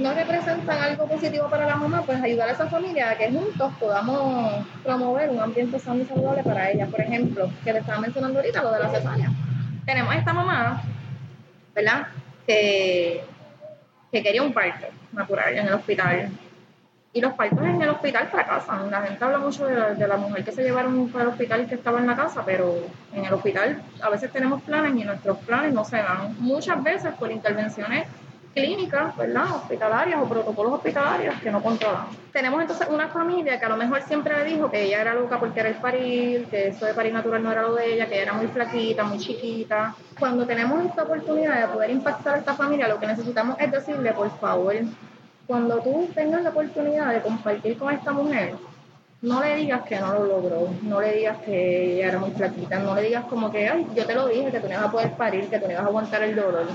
no 0.00 0.14
representan 0.14 0.82
algo 0.82 1.06
positivo 1.06 1.48
para 1.48 1.66
la 1.66 1.76
mamá, 1.76 2.02
pues 2.04 2.20
ayudar 2.22 2.48
a 2.48 2.52
esa 2.52 2.66
familia 2.66 3.10
a 3.10 3.16
que 3.16 3.30
juntos 3.30 3.72
podamos 3.78 4.64
promover 4.82 5.28
un 5.28 5.40
ambiente 5.40 5.78
sano 5.78 6.02
y 6.02 6.06
saludable 6.06 6.42
para 6.42 6.70
ella. 6.70 6.86
Por 6.86 7.00
ejemplo, 7.00 7.50
que 7.62 7.72
le 7.72 7.80
estaba 7.80 8.00
mencionando 8.00 8.38
ahorita 8.38 8.62
lo 8.62 8.72
de 8.72 8.80
la 8.80 8.88
cesárea. 8.88 9.30
Tenemos 9.84 10.12
a 10.12 10.16
esta 10.16 10.32
mamá, 10.32 10.82
¿verdad? 11.74 12.08
Que, 12.46 13.22
que 14.10 14.22
quería 14.22 14.42
un 14.42 14.52
parto 14.52 14.86
natural 15.12 15.56
en 15.56 15.66
el 15.66 15.74
hospital. 15.74 16.30
Y 17.12 17.20
los 17.20 17.32
partos 17.32 17.64
en 17.64 17.82
el 17.82 17.88
hospital 17.88 18.28
fracasan. 18.28 18.90
La 18.90 19.02
gente 19.02 19.24
habla 19.24 19.38
mucho 19.38 19.66
de 19.66 19.74
la, 19.74 19.94
de 19.94 20.06
la 20.06 20.16
mujer 20.16 20.44
que 20.44 20.52
se 20.52 20.62
llevaron 20.62 21.08
para 21.08 21.24
el 21.24 21.30
hospital 21.30 21.62
y 21.62 21.66
que 21.66 21.74
estaba 21.74 21.98
en 21.98 22.06
la 22.06 22.14
casa, 22.14 22.44
pero 22.44 22.86
en 23.12 23.24
el 23.24 23.32
hospital 23.32 23.82
a 24.00 24.10
veces 24.10 24.30
tenemos 24.30 24.62
planes 24.62 24.94
y 24.94 25.04
nuestros 25.04 25.38
planes 25.38 25.72
no 25.72 25.84
se 25.84 25.96
dan. 25.96 26.36
Muchas 26.38 26.80
veces 26.82 27.12
por 27.14 27.32
intervenciones 27.32 28.06
clínicas, 28.54 29.16
¿verdad? 29.16 29.56
Hospitalarias 29.56 30.20
o 30.20 30.28
protocolos 30.28 30.72
hospitalarios 30.74 31.34
que 31.40 31.50
no 31.50 31.62
controlan. 31.62 32.06
Tenemos 32.32 32.60
entonces 32.60 32.88
una 32.90 33.08
familia 33.08 33.58
que 33.58 33.66
a 33.66 33.68
lo 33.68 33.76
mejor 33.76 34.02
siempre 34.02 34.36
le 34.36 34.44
dijo 34.44 34.70
que 34.70 34.82
ella 34.82 35.00
era 35.02 35.14
loca 35.14 35.38
porque 35.38 35.60
era 35.60 35.68
el 35.68 35.76
parir, 35.76 36.46
que 36.46 36.68
eso 36.68 36.86
de 36.86 36.94
parir 36.94 37.12
natural 37.12 37.42
no 37.42 37.52
era 37.52 37.62
lo 37.62 37.74
de 37.74 37.94
ella, 37.94 38.06
que 38.06 38.20
era 38.20 38.32
muy 38.32 38.48
flaquita, 38.48 39.04
muy 39.04 39.18
chiquita. 39.18 39.94
Cuando 40.18 40.46
tenemos 40.46 40.84
esta 40.84 41.04
oportunidad 41.04 41.60
de 41.60 41.72
poder 41.72 41.90
impactar 41.90 42.34
a 42.34 42.38
esta 42.38 42.54
familia, 42.54 42.88
lo 42.88 42.98
que 42.98 43.06
necesitamos 43.06 43.56
es 43.58 43.70
decirle, 43.70 44.12
por 44.12 44.30
favor, 44.38 44.74
cuando 45.46 45.78
tú 45.78 46.08
tengas 46.14 46.42
la 46.42 46.50
oportunidad 46.50 47.12
de 47.12 47.22
compartir 47.22 47.78
con 47.78 47.92
esta 47.92 48.12
mujer, 48.12 48.54
no 49.22 49.42
le 49.42 49.56
digas 49.56 49.82
que 49.82 50.00
no 50.00 50.14
lo 50.14 50.24
logró, 50.24 50.68
no 50.82 51.00
le 51.00 51.12
digas 51.12 51.38
que 51.44 51.94
ella 51.94 52.08
era 52.08 52.18
muy 52.18 52.30
flaquita, 52.30 52.78
no 52.78 52.94
le 52.94 53.02
digas 53.02 53.24
como 53.26 53.50
que, 53.50 53.68
ay, 53.68 53.86
yo 53.94 54.06
te 54.06 54.14
lo 54.14 54.26
dije, 54.28 54.50
que 54.50 54.60
tú 54.60 54.66
no 54.66 54.72
ibas 54.72 54.86
a 54.86 54.90
poder 54.90 55.12
parir, 55.12 55.48
que 55.50 55.58
tú 55.58 55.66
no 55.66 55.72
ibas 55.72 55.84
a 55.84 55.88
aguantar 55.88 56.22
el 56.22 56.34
dolor 56.34 56.66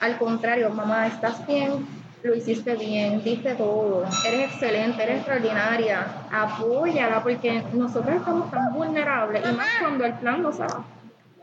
al 0.00 0.18
contrario, 0.18 0.70
mamá, 0.70 1.06
estás 1.06 1.46
bien, 1.46 1.86
lo 2.22 2.34
hiciste 2.34 2.74
bien, 2.74 3.22
diste 3.22 3.54
todo, 3.54 4.04
eres 4.26 4.52
excelente, 4.52 5.02
eres 5.02 5.16
extraordinaria, 5.18 6.06
apóyala 6.30 7.22
porque 7.22 7.62
nosotros 7.72 8.16
estamos 8.16 8.50
tan 8.50 8.72
vulnerables 8.72 9.42
y 9.48 9.56
más 9.56 9.68
cuando 9.80 10.04
el 10.04 10.14
plan 10.14 10.42
no 10.42 10.52
se 10.52 10.62
va. 10.62 10.84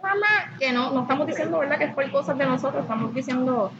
Mamá, 0.01 0.57
que 0.59 0.71
no, 0.73 0.91
no 0.91 1.01
estamos 1.03 1.27
diciendo 1.27 1.59
verdad 1.59 1.77
que 1.77 1.85
es 1.85 1.93
por 1.93 2.11
cosas 2.11 2.37
de 2.37 2.45
nosotros, 2.45 2.83
estamos 2.83 3.13
diciendo 3.13 3.71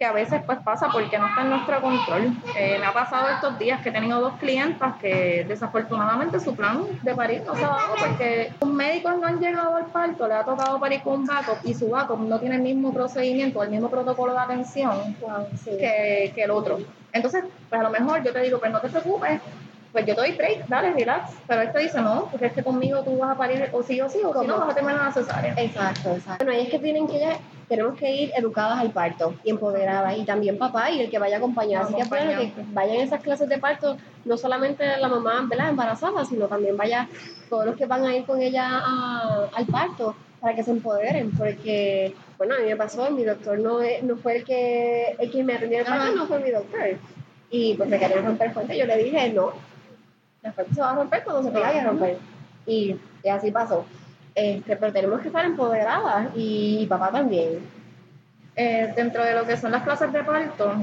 que 0.00 0.06
a 0.06 0.12
veces 0.12 0.40
pues 0.46 0.58
pasa 0.64 0.88
porque 0.90 1.18
no 1.18 1.28
está 1.28 1.42
en 1.42 1.50
nuestro 1.50 1.78
control. 1.82 2.32
Eh, 2.56 2.78
me 2.80 2.86
ha 2.86 2.92
pasado 2.94 3.28
estos 3.28 3.58
días 3.58 3.82
que 3.82 3.90
he 3.90 3.92
tenido 3.92 4.18
dos 4.18 4.32
clientas 4.40 4.96
que 4.96 5.44
desafortunadamente 5.46 6.40
su 6.40 6.56
plan 6.56 6.86
de 7.02 7.14
parir 7.14 7.42
no 7.44 7.54
se 7.54 7.62
ha 7.62 7.68
dado 7.68 7.94
porque 7.98 8.50
los 8.62 8.70
médicos 8.70 9.18
no 9.20 9.26
han 9.26 9.38
llegado 9.38 9.76
al 9.76 9.84
parto, 9.88 10.26
le 10.26 10.32
ha 10.32 10.42
tocado 10.42 10.80
parir 10.80 11.02
con 11.02 11.20
un 11.20 11.26
backup 11.26 11.58
y 11.64 11.74
su 11.74 11.90
backup 11.90 12.18
no 12.18 12.40
tiene 12.40 12.56
el 12.56 12.62
mismo 12.62 12.94
procedimiento, 12.94 13.62
el 13.62 13.68
mismo 13.68 13.90
protocolo 13.90 14.32
de 14.32 14.38
atención 14.38 15.14
que, 15.64 16.32
que 16.34 16.42
el 16.44 16.50
otro. 16.50 16.78
Entonces, 17.12 17.44
pues 17.68 17.78
a 17.78 17.84
lo 17.84 17.90
mejor 17.90 18.24
yo 18.24 18.32
te 18.32 18.40
digo, 18.40 18.58
pues 18.58 18.72
no 18.72 18.80
te 18.80 18.88
preocupes, 18.88 19.38
pues 19.92 20.06
yo 20.06 20.14
te 20.14 20.20
doy 20.22 20.32
break, 20.32 20.66
dale, 20.66 20.92
relax. 20.92 21.32
Pero 21.46 21.60
él 21.60 21.72
te 21.72 21.78
dice, 21.78 22.00
no, 22.00 22.24
porque 22.30 22.46
es 22.46 22.52
que 22.54 22.62
conmigo 22.62 23.02
tú 23.02 23.18
vas 23.18 23.32
a 23.32 23.34
parir 23.36 23.68
o 23.72 23.82
sí 23.82 24.00
o 24.00 24.08
sí, 24.08 24.20
o 24.24 24.40
si 24.40 24.46
no 24.46 24.60
vas 24.60 24.70
a 24.70 24.74
terminar 24.74 25.04
la 25.04 25.12
cesárea. 25.12 25.54
Exacto, 25.58 26.14
exacto. 26.14 26.42
Bueno, 26.44 26.58
ahí 26.58 26.66
es 26.66 26.70
que 26.70 26.78
tienen 26.78 27.06
que 27.06 27.18
ya, 27.18 27.36
tenemos 27.70 27.96
que 27.96 28.10
ir 28.10 28.32
educadas 28.36 28.78
al 28.80 28.90
parto 28.90 29.34
y 29.44 29.50
empoderadas. 29.50 30.18
Y 30.18 30.24
también 30.24 30.58
papá 30.58 30.90
y 30.90 31.00
el 31.00 31.08
que 31.08 31.18
vaya 31.18 31.36
a 31.36 31.38
acompañar. 31.38 31.84
Así 31.84 31.94
que 31.94 32.04
bueno 32.04 32.32
que 32.38 32.52
vayan 32.72 32.96
a 32.96 33.04
esas 33.04 33.22
clases 33.22 33.48
de 33.48 33.58
parto, 33.58 33.96
no 34.24 34.36
solamente 34.36 34.84
la 34.98 35.08
mamá 35.08 35.46
¿verdad? 35.48 35.70
embarazada, 35.70 36.24
sino 36.24 36.46
también 36.46 36.76
vaya 36.76 37.08
todos 37.48 37.64
los 37.64 37.76
que 37.76 37.86
van 37.86 38.04
a 38.04 38.14
ir 38.14 38.26
con 38.26 38.42
ella 38.42 38.82
al 39.54 39.66
parto 39.66 40.16
para 40.40 40.54
que 40.54 40.64
se 40.64 40.70
empoderen, 40.70 41.30
porque, 41.32 42.14
bueno, 42.38 42.54
a 42.54 42.58
mí 42.58 42.64
me 42.64 42.76
pasó, 42.76 43.10
mi 43.10 43.24
doctor 43.24 43.58
no, 43.58 43.78
no 44.02 44.16
fue 44.16 44.38
el 44.38 44.44
que, 44.44 45.14
el 45.18 45.30
que 45.30 45.44
me 45.44 45.54
atendió 45.54 45.80
el 45.80 45.84
parto, 45.84 46.16
no 46.16 46.26
fue 46.26 46.40
mi 46.40 46.50
doctor. 46.50 46.96
Y 47.50 47.74
pues 47.74 47.88
me 47.88 47.98
quería 47.98 48.22
romper 48.22 48.52
fuerte, 48.52 48.76
yo 48.76 48.86
le 48.86 48.96
dije, 48.96 49.32
no, 49.32 49.52
la 50.42 50.52
fuente 50.52 50.74
se 50.74 50.80
va 50.80 50.90
a 50.90 50.94
romper 50.94 51.24
cuando 51.24 51.42
se 51.42 51.50
vaya 51.50 51.82
a 51.82 51.86
romper. 51.86 52.18
Y, 52.66 52.96
así 53.30 53.50
pasó. 53.50 53.84
Este, 54.34 54.76
pero 54.76 54.92
tenemos 54.92 55.20
que 55.20 55.28
estar 55.28 55.44
empoderadas 55.44 56.28
y, 56.34 56.86
papá 56.86 57.10
también. 57.10 57.60
Eh, 58.56 58.92
dentro 58.94 59.24
de 59.24 59.34
lo 59.34 59.46
que 59.46 59.56
son 59.56 59.72
las 59.72 59.82
clases 59.82 60.12
de 60.12 60.22
parto, 60.22 60.74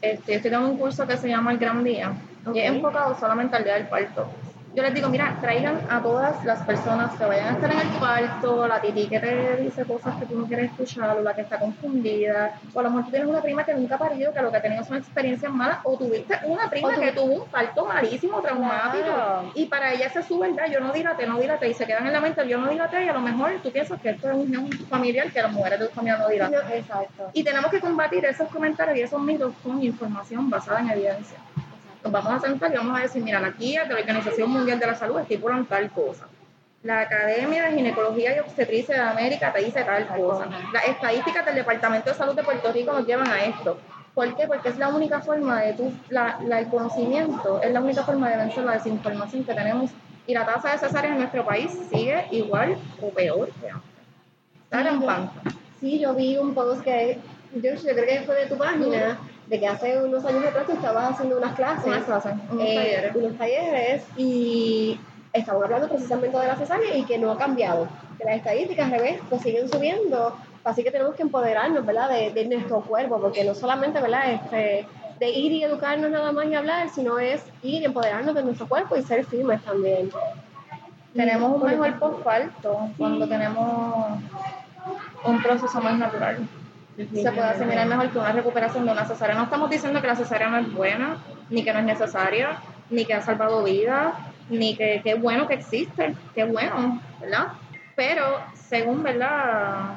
este, 0.00 0.34
estoy 0.34 0.50
dando 0.50 0.70
un 0.70 0.78
curso 0.78 1.06
que 1.06 1.16
se 1.16 1.28
llama 1.28 1.52
El 1.52 1.58
Gran 1.58 1.82
Día 1.84 2.12
y 2.52 2.58
es 2.58 2.70
enfocado 2.70 3.18
solamente 3.18 3.56
al 3.56 3.64
día 3.64 3.74
del 3.74 3.86
parto. 3.86 4.26
Yo 4.74 4.82
les 4.82 4.94
digo, 4.94 5.08
mira, 5.08 5.36
traigan 5.40 5.80
a 5.90 6.00
todas 6.00 6.42
las 6.44 6.62
personas 6.62 7.14
que 7.18 7.24
vayan 7.24 7.48
a 7.48 7.52
estar 7.52 7.70
en 7.70 7.78
el 7.78 7.88
cuarto, 7.98 8.66
la 8.66 8.80
titi 8.80 9.06
que 9.06 9.20
te 9.20 9.56
dice 9.58 9.84
cosas 9.84 10.16
que 10.16 10.26
tú 10.26 10.38
no 10.38 10.46
quieres 10.46 10.70
escuchar, 10.70 11.18
o 11.18 11.22
la 11.22 11.34
que 11.34 11.42
está 11.42 11.58
confundida, 11.58 12.58
o 12.72 12.80
a 12.80 12.82
lo 12.82 12.90
mejor 12.90 13.04
tú 13.04 13.10
tienes 13.10 13.28
una 13.28 13.42
prima 13.42 13.64
que 13.64 13.74
nunca 13.74 13.96
ha 13.96 13.98
parido, 13.98 14.32
que 14.32 14.40
lo 14.40 14.50
que 14.50 14.56
ha 14.56 14.62
tenido 14.62 14.82
son 14.84 14.96
experiencias 14.96 15.52
malas, 15.52 15.78
o 15.84 15.96
tuviste 15.98 16.38
una 16.44 16.70
prima 16.70 16.94
que 16.94 17.12
tuvo 17.12 17.42
un 17.42 17.48
parto 17.48 17.84
malísimo, 17.84 18.40
traumático, 18.40 19.52
y 19.54 19.66
para 19.66 19.92
ella 19.92 20.06
es 20.06 20.26
su 20.26 20.38
verdad, 20.38 20.66
yo 20.70 20.80
no 20.80 20.92
dilate, 20.92 21.26
no 21.26 21.38
dilate, 21.38 21.68
y 21.68 21.74
se 21.74 21.84
quedan 21.84 22.06
en 22.06 22.12
la 22.14 22.20
mente, 22.20 22.46
yo 22.48 22.58
no 22.58 22.68
dilate, 22.68 23.04
y 23.04 23.08
a 23.08 23.12
lo 23.12 23.20
mejor 23.20 23.52
tú 23.62 23.70
piensas 23.70 24.00
que 24.00 24.10
esto 24.10 24.30
es 24.30 24.36
un, 24.36 24.70
familiar, 24.88 25.30
que 25.30 25.42
las 25.42 25.52
mujeres 25.52 25.80
de 25.80 25.86
tu 25.88 25.94
familia 25.94 26.18
no 26.18 26.28
dilatan. 26.28 26.72
exacto. 26.72 27.30
Y 27.34 27.44
tenemos 27.44 27.70
que 27.70 27.80
combatir 27.80 28.24
esos 28.24 28.48
comentarios 28.48 28.96
y 28.96 29.02
esos 29.02 29.20
mitos 29.20 29.52
con 29.62 29.82
información 29.82 30.48
basada 30.48 30.80
en 30.80 30.90
evidencia 30.90 31.36
nos 32.02 32.12
vamos 32.12 32.32
a 32.32 32.46
sentar 32.46 32.72
y 32.72 32.76
vamos 32.76 32.98
a 32.98 33.02
decir, 33.02 33.22
mira, 33.22 33.40
la 33.40 33.50
guía 33.50 33.84
de 33.84 33.94
la 33.94 34.00
Organización 34.00 34.50
Mundial 34.50 34.78
de 34.78 34.86
la 34.86 34.94
Salud 34.94 35.20
estipulan 35.20 35.66
tal 35.66 35.90
cosa. 35.90 36.26
La 36.82 37.00
Academia 37.00 37.64
de 37.64 37.76
Ginecología 37.76 38.36
y 38.36 38.40
Obstetricia 38.40 38.96
de 38.96 39.00
América 39.02 39.52
te 39.52 39.64
dice 39.64 39.84
tal 39.84 40.06
cosa. 40.08 40.46
Las 40.72 40.88
estadísticas 40.88 41.46
del 41.46 41.54
Departamento 41.54 42.10
de 42.10 42.16
Salud 42.16 42.34
de 42.34 42.42
Puerto 42.42 42.72
Rico 42.72 42.92
nos 42.92 43.06
llevan 43.06 43.28
a 43.28 43.44
esto. 43.44 43.78
¿Por 44.14 44.36
qué? 44.36 44.46
Porque 44.46 44.70
es 44.70 44.78
la 44.78 44.88
única 44.88 45.20
forma 45.20 45.62
de 45.62 45.74
tu, 45.74 45.92
la, 46.10 46.38
el 46.58 46.66
conocimiento, 46.68 47.62
es 47.62 47.72
la 47.72 47.80
única 47.80 48.02
forma 48.02 48.28
de 48.28 48.36
vencer 48.36 48.64
la 48.64 48.72
desinformación 48.72 49.44
que 49.44 49.54
tenemos. 49.54 49.90
Y 50.26 50.34
la 50.34 50.44
tasa 50.44 50.72
de 50.72 50.78
cesáreas 50.78 51.14
en 51.14 51.20
nuestro 51.20 51.44
país 51.44 51.70
sigue 51.90 52.26
igual 52.32 52.76
o 53.00 53.10
peor 53.10 53.48
que 53.60 53.70
antes. 53.70 53.88
Sí, 55.80 55.98
yo 55.98 56.14
vi 56.14 56.36
un 56.36 56.54
post 56.54 56.82
que 56.82 57.18
yo, 57.54 57.74
yo 57.74 57.80
creo 57.80 58.06
que 58.06 58.22
fue 58.26 58.36
de 58.36 58.46
tu 58.46 58.56
página, 58.56 59.18
de 59.46 59.60
que 59.60 59.66
hace 59.66 60.02
unos 60.02 60.24
años 60.24 60.44
atrás 60.46 60.66
tú 60.66 60.72
estabas 60.72 61.12
haciendo 61.12 61.36
unas 61.36 61.54
clases, 61.54 61.86
unas 61.86 62.04
clases 62.04 62.32
unos, 62.50 62.64
eh, 62.64 62.74
talleres. 62.74 63.16
unos 63.16 63.38
talleres 63.38 64.02
y 64.16 65.00
estaban 65.32 65.62
hablando 65.64 65.88
precisamente 65.88 66.38
de 66.38 66.46
la 66.46 66.56
cesárea 66.56 66.96
y 66.96 67.04
que 67.04 67.18
no 67.18 67.30
ha 67.30 67.38
cambiado, 67.38 67.88
que 68.18 68.24
las 68.24 68.36
estadísticas 68.36 68.86
al 68.86 68.98
revés 68.98 69.20
pues 69.28 69.42
siguen 69.42 69.68
subiendo, 69.68 70.36
así 70.64 70.84
que 70.84 70.90
tenemos 70.90 71.14
que 71.14 71.22
empoderarnos, 71.22 71.84
¿verdad?, 71.84 72.10
de, 72.10 72.30
de 72.30 72.44
nuestro 72.46 72.82
cuerpo, 72.82 73.20
porque 73.20 73.44
no 73.44 73.54
solamente, 73.54 74.00
¿verdad?, 74.00 74.32
este, 74.32 74.86
de 75.18 75.30
ir 75.30 75.52
y 75.52 75.64
educarnos 75.64 76.10
nada 76.10 76.32
más 76.32 76.46
y 76.46 76.54
hablar, 76.54 76.88
sino 76.90 77.18
es 77.18 77.42
ir 77.62 77.82
y 77.82 77.84
empoderarnos 77.84 78.34
de 78.34 78.42
nuestro 78.42 78.68
cuerpo 78.68 78.96
y 78.96 79.02
ser 79.02 79.24
firmes 79.24 79.62
también. 79.62 80.10
Tenemos 81.14 81.60
un 81.60 81.68
mejor 81.68 81.98
postparto 81.98 82.88
cuando 82.96 83.28
tenemos 83.28 84.18
un 85.24 85.42
proceso 85.42 85.80
más 85.80 85.98
natural 85.98 86.38
se 86.96 87.32
puede 87.32 87.40
asimilar 87.40 87.86
mejor 87.86 88.10
que 88.10 88.18
una 88.18 88.32
recuperación 88.32 88.84
de 88.84 88.92
una 88.92 89.04
cesárea. 89.04 89.34
No 89.34 89.44
estamos 89.44 89.70
diciendo 89.70 90.00
que 90.00 90.06
la 90.06 90.16
cesárea 90.16 90.48
no 90.48 90.58
es 90.58 90.72
buena, 90.72 91.16
ni 91.50 91.64
que 91.64 91.72
no 91.72 91.78
es 91.78 91.84
necesaria, 91.84 92.58
ni 92.90 93.04
que 93.04 93.14
ha 93.14 93.22
salvado 93.22 93.64
vidas, 93.64 94.14
ni 94.50 94.76
que 94.76 95.00
qué 95.02 95.14
bueno 95.14 95.46
que 95.46 95.54
existe, 95.54 96.14
qué 96.34 96.44
bueno, 96.44 97.00
¿verdad? 97.20 97.48
Pero 97.96 98.38
según, 98.54 99.02
¿verdad? 99.02 99.94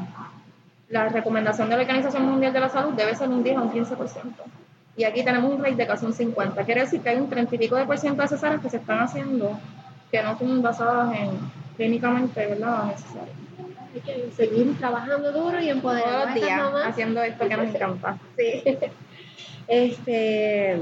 La 0.90 1.10
recomendación 1.10 1.70
de 1.70 1.76
la 1.76 1.82
Organización 1.82 2.24
Mundial 2.24 2.54
de 2.54 2.60
la 2.60 2.70
Salud 2.70 2.94
debe 2.94 3.16
ser 3.16 3.30
un 3.30 3.44
10 3.44 3.58
o 3.58 3.62
un 3.64 3.72
15%. 3.72 4.18
Y 4.98 5.04
aquí 5.04 5.24
tenemos 5.24 5.52
un 5.52 5.62
rate 5.62 5.76
de 5.76 5.88
casi 5.88 6.06
un 6.06 6.14
50. 6.14 6.64
Quiere 6.64 6.82
decir 6.82 7.02
que 7.02 7.10
hay 7.10 7.18
un 7.18 7.30
30 7.30 7.56
y 7.56 7.58
pico 7.58 7.76
de 7.76 7.86
por 7.86 7.98
ciento 7.98 8.22
de 8.22 8.30
cesáreas 8.30 8.62
que 8.62 8.70
se 8.70 8.78
están 8.78 9.00
haciendo 9.00 9.60
que 10.10 10.24
no 10.24 10.38
son 10.38 10.62
basadas 10.62 11.14
en 11.18 11.32
clínicamente, 11.76 12.46
¿verdad? 12.48 12.86
necesarias 12.86 13.45
que 14.02 14.32
seguir 14.36 14.78
trabajando 14.78 15.32
duro 15.32 15.60
y 15.60 15.70
empoderando 15.70 16.24
Todos 16.24 16.36
días 16.36 16.62
haciendo 16.86 17.22
esto 17.22 17.48
que 17.48 17.58
nos 17.58 17.76
encanta. 17.76 18.18
Sí. 18.38 18.64
Este, 19.68 20.80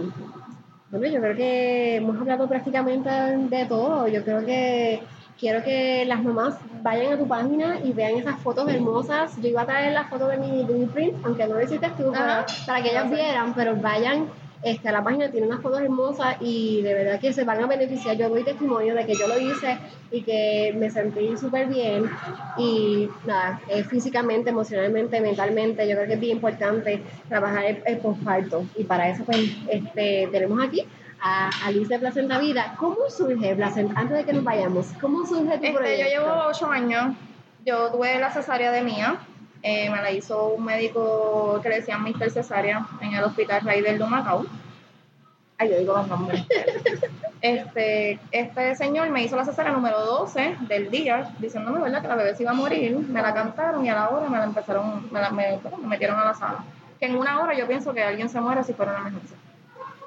bueno, 0.91 1.07
yo 1.07 1.21
creo 1.21 1.35
que 1.35 1.95
hemos 1.95 2.19
hablado 2.19 2.47
prácticamente 2.47 3.09
de 3.09 3.65
todo. 3.65 4.07
Yo 4.07 4.23
creo 4.23 4.45
que 4.45 5.01
quiero 5.39 5.63
que 5.63 6.05
las 6.05 6.23
mamás 6.23 6.55
vayan 6.81 7.13
a 7.13 7.17
tu 7.17 7.27
página 7.27 7.79
y 7.83 7.93
vean 7.93 8.17
esas 8.17 8.39
fotos 8.39 8.67
hermosas. 8.69 9.35
Yo 9.41 9.49
iba 9.49 9.61
a 9.61 9.65
traer 9.65 9.93
las 9.93 10.09
fotos 10.09 10.29
de 10.29 10.37
mi, 10.37 10.65
de 10.65 10.73
mi 10.73 10.85
print, 10.85 11.15
aunque 11.25 11.47
no 11.47 11.55
lo 11.55 11.61
hiciste 11.63 11.89
tú, 11.97 12.11
para, 12.11 12.45
para, 12.65 12.83
que 12.83 12.91
ellas 12.91 13.09
vieran, 13.09 13.53
pero 13.53 13.75
vayan 13.75 14.27
este, 14.63 14.91
la 14.91 15.03
página 15.03 15.29
tiene 15.29 15.47
unas 15.47 15.61
fotos 15.61 15.81
hermosas 15.81 16.37
y 16.39 16.81
de 16.81 16.93
verdad 16.93 17.19
que 17.19 17.33
se 17.33 17.43
van 17.43 17.61
a 17.61 17.67
beneficiar. 17.67 18.15
Yo 18.15 18.29
doy 18.29 18.43
testimonio 18.43 18.95
de 18.95 19.05
que 19.05 19.15
yo 19.15 19.27
lo 19.27 19.37
hice 19.37 19.77
y 20.11 20.21
que 20.21 20.73
me 20.77 20.89
sentí 20.89 21.35
súper 21.37 21.67
bien 21.67 22.09
y 22.57 23.09
nada, 23.25 23.61
eh, 23.67 23.83
físicamente, 23.83 24.51
emocionalmente, 24.51 25.19
mentalmente, 25.19 25.87
yo 25.87 25.95
creo 25.95 26.07
que 26.07 26.13
es 26.13 26.19
bien 26.19 26.37
importante 26.37 27.03
trabajar 27.27 27.65
el, 27.65 27.83
el 27.85 27.97
posparto 27.97 28.65
y 28.77 28.83
para 28.85 29.09
eso 29.09 29.23
pues 29.25 29.39
este, 29.69 30.29
tenemos 30.31 30.63
aquí 30.63 30.85
a 31.21 31.49
Alice 31.65 31.89
de 31.89 31.99
Placenta 31.99 32.39
Vida. 32.39 32.75
¿Cómo 32.77 33.09
surge 33.09 33.55
Placenta? 33.55 33.99
Antes 33.99 34.17
de 34.17 34.25
que 34.25 34.33
nos 34.33 34.43
vayamos, 34.43 34.87
¿cómo 34.99 35.25
surge 35.25 35.57
tu 35.57 35.65
este, 35.65 35.73
proyecto? 35.73 36.03
Yo 36.03 36.09
llevo 36.09 36.43
ocho 36.47 36.67
años, 36.67 37.15
yo 37.65 37.91
tuve 37.91 38.19
la 38.19 38.31
cesárea 38.31 38.71
de 38.71 38.81
mía 38.81 39.19
eh, 39.63 39.89
me 39.89 40.01
la 40.01 40.11
hizo 40.11 40.49
un 40.49 40.65
médico 40.65 41.59
que 41.63 41.69
le 41.69 41.75
decían 41.77 42.03
Mr. 42.03 42.29
Cesárea 42.29 42.85
en 43.01 43.13
el 43.13 43.23
hospital 43.23 43.61
Raider 43.63 43.97
de 43.97 44.05
Macao. 44.05 44.45
Ay, 45.57 45.69
yo 45.69 45.79
digo 45.79 45.95
los 45.95 46.07
nombres. 46.09 46.45
este, 47.41 48.19
este 48.31 48.75
señor 48.75 49.09
me 49.09 49.23
hizo 49.23 49.37
la 49.37 49.45
cesárea 49.45 49.71
número 49.71 49.99
12 50.01 50.57
del 50.67 50.91
día, 50.91 51.33
diciéndome, 51.39 51.79
¿verdad?, 51.79 52.01
que 52.01 52.07
la 52.09 52.15
bebé 52.15 52.35
se 52.35 52.43
iba 52.43 52.51
a 52.51 52.55
morir. 52.55 52.97
Me 52.97 53.21
la 53.21 53.33
cantaron 53.33 53.85
y 53.85 53.89
a 53.89 53.95
la 53.95 54.09
hora 54.09 54.29
me 54.29 54.37
la 54.37 54.43
empezaron, 54.43 55.07
me, 55.09 55.21
la, 55.21 55.29
me, 55.29 55.59
me 55.81 55.87
metieron 55.87 56.19
a 56.19 56.25
la 56.25 56.33
sala. 56.33 56.65
Que 56.99 57.05
en 57.05 57.15
una 57.15 57.41
hora 57.41 57.53
yo 57.57 57.65
pienso 57.65 57.93
que 57.93 58.03
alguien 58.03 58.27
se 58.27 58.41
muere 58.41 58.65
si 58.65 58.73
fuera 58.73 58.91
una 58.91 59.01
emergencia. 59.07 59.37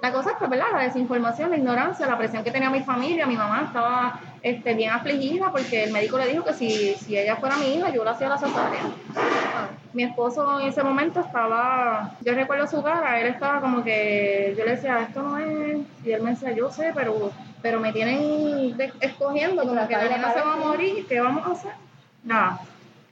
La 0.03 0.13
cosa 0.13 0.33
es 0.33 0.37
que, 0.37 0.47
¿verdad? 0.47 0.67
La 0.73 0.83
desinformación, 0.83 1.51
la 1.51 1.57
ignorancia, 1.57 2.07
la 2.07 2.19
presión 2.19 2.45
que 2.45 2.51
tenía 2.51 2.71
mi 2.71 2.81
familia, 2.81 3.27
mi 3.27 3.37
mamá 3.37 3.65
estaba 3.67 4.21
este, 4.43 4.75
bien 4.75 4.91
afligida 4.91 5.51
porque 5.51 5.85
el 5.85 5.93
médico 5.93 6.19
le 6.19 6.29
dijo 6.29 6.45
que 6.45 6.53
si, 6.53 6.95
si 6.95 7.19
ella 7.19 7.37
fuera 7.37 7.57
mi 7.57 7.75
hija, 7.75 7.91
yo 7.91 8.05
la 8.05 8.13
hacía 8.13 8.29
la 8.29 8.39
cesárea. 8.39 8.83
Mi 9.95 10.03
esposo 10.03 10.61
en 10.61 10.69
ese 10.69 10.83
momento 10.83 11.21
estaba, 11.21 12.13
yo 12.21 12.35
recuerdo 12.35 12.67
su 12.67 12.83
cara, 12.83 13.21
él 13.21 13.29
estaba 13.29 13.61
como 13.61 13.83
que, 13.83 14.55
yo 14.57 14.65
le 14.65 14.73
decía, 14.73 15.01
esto 15.01 15.23
no 15.23 15.39
es, 15.39 15.79
y 16.05 16.13
él 16.13 16.23
me 16.23 16.31
decía, 16.31 16.53
yo 16.53 16.71
sé, 16.71 16.93
pero, 16.95 17.33
pero 17.63 17.81
me 17.81 17.93
tienen 17.93 18.77
escogiendo, 19.01 19.63
como 19.63 19.89
que 19.89 19.97
la 19.97 20.05
niña 20.05 20.33
se 20.33 20.41
va 20.41 20.53
a 20.53 20.57
morir, 20.57 21.07
¿qué 21.09 21.21
vamos 21.21 21.47
a 21.47 21.53
hacer? 21.53 21.73
Nada 22.23 22.61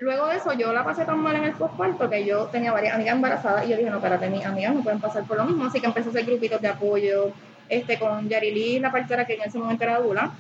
Luego 0.05 0.27
de 0.27 0.37
eso, 0.37 0.53
yo 0.53 0.71
la 0.75 0.85
pasé 0.85 1.07
tan 1.07 1.19
mal 1.19 1.35
en 1.35 1.45
el 1.45 1.53
postparto 1.53 2.11
que 2.11 2.27
yo 2.27 2.45
tenía 2.49 2.73
varias 2.73 2.95
amigas 2.95 3.15
embarazadas 3.15 3.65
y 3.65 3.71
yo 3.71 3.77
dije, 3.79 3.89
no, 3.89 3.97
espérate, 3.97 4.29
mis 4.29 4.45
amigas 4.45 4.75
no 4.75 4.83
pueden 4.83 5.01
pasar 5.01 5.25
por 5.25 5.39
lo 5.39 5.47
mismo. 5.47 5.65
Así 5.65 5.81
que 5.81 5.87
empecé 5.87 6.09
a 6.09 6.11
hacer 6.11 6.27
grupitos 6.27 6.61
de 6.61 6.69
apoyo 6.69 7.33
este, 7.71 7.99
con 7.99 8.29
Yarili, 8.29 8.81
la 8.81 8.93
partera 8.93 9.25
que 9.25 9.33
en 9.37 9.45
ese 9.45 9.57
momento 9.57 9.83
era 9.83 10.01
Dula. 10.01 10.31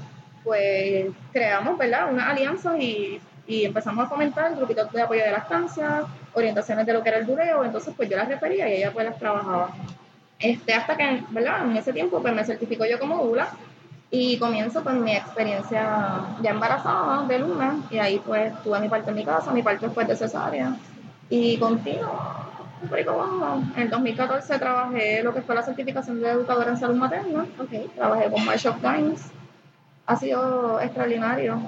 Pues 0.42 1.06
creamos, 1.32 1.78
¿verdad?, 1.78 2.12
una 2.12 2.28
alianza 2.28 2.76
y, 2.76 3.18
y 3.46 3.64
empezamos 3.64 4.04
a 4.04 4.08
fomentar 4.10 4.54
grupitos 4.54 4.92
de 4.92 5.00
apoyo 5.00 5.24
de 5.24 5.32
lactancia, 5.32 6.04
orientaciones 6.34 6.84
de 6.84 6.92
lo 6.92 7.02
que 7.02 7.08
era 7.08 7.18
el 7.20 7.26
dureo. 7.26 7.64
Entonces, 7.64 7.94
pues 7.96 8.10
yo 8.10 8.18
las 8.18 8.28
refería 8.28 8.68
y 8.68 8.74
ella 8.74 8.92
pues 8.92 9.06
las 9.06 9.18
trabajaba. 9.18 9.70
Este, 10.38 10.74
hasta 10.74 10.94
que, 10.94 11.22
¿verdad?, 11.30 11.64
en 11.64 11.74
ese 11.74 11.94
tiempo 11.94 12.20
pues 12.20 12.34
me 12.34 12.44
certificó 12.44 12.84
yo 12.84 12.98
como 12.98 13.24
Dula 13.24 13.48
y 14.14 14.38
comienzo 14.38 14.84
con 14.84 15.02
mi 15.02 15.16
experiencia 15.16 16.24
ya 16.40 16.50
embarazada 16.50 17.26
de 17.26 17.40
Luna, 17.40 17.82
y 17.90 17.98
ahí 17.98 18.22
pues 18.24 18.52
tuve 18.62 18.78
mi 18.78 18.88
parte 18.88 19.10
en 19.10 19.16
mi 19.16 19.24
casa, 19.24 19.50
mi 19.50 19.62
parte 19.62 19.86
después 19.86 20.06
de 20.06 20.14
cesárea. 20.14 20.76
Y 21.28 21.56
contigo, 21.58 22.12
En 23.74 23.82
el 23.82 23.90
2014 23.90 24.58
trabajé 24.60 25.22
lo 25.24 25.34
que 25.34 25.42
fue 25.42 25.56
la 25.56 25.62
certificación 25.62 26.20
de 26.20 26.30
educadora 26.30 26.70
en 26.70 26.76
salud 26.76 26.94
materna. 26.94 27.44
Okay. 27.58 27.90
Trabajé 27.96 28.30
con 28.30 28.44
Marshall 28.44 28.80
Times. 28.80 29.32
Ha 30.06 30.16
sido 30.16 30.80
extraordinario 30.80 31.58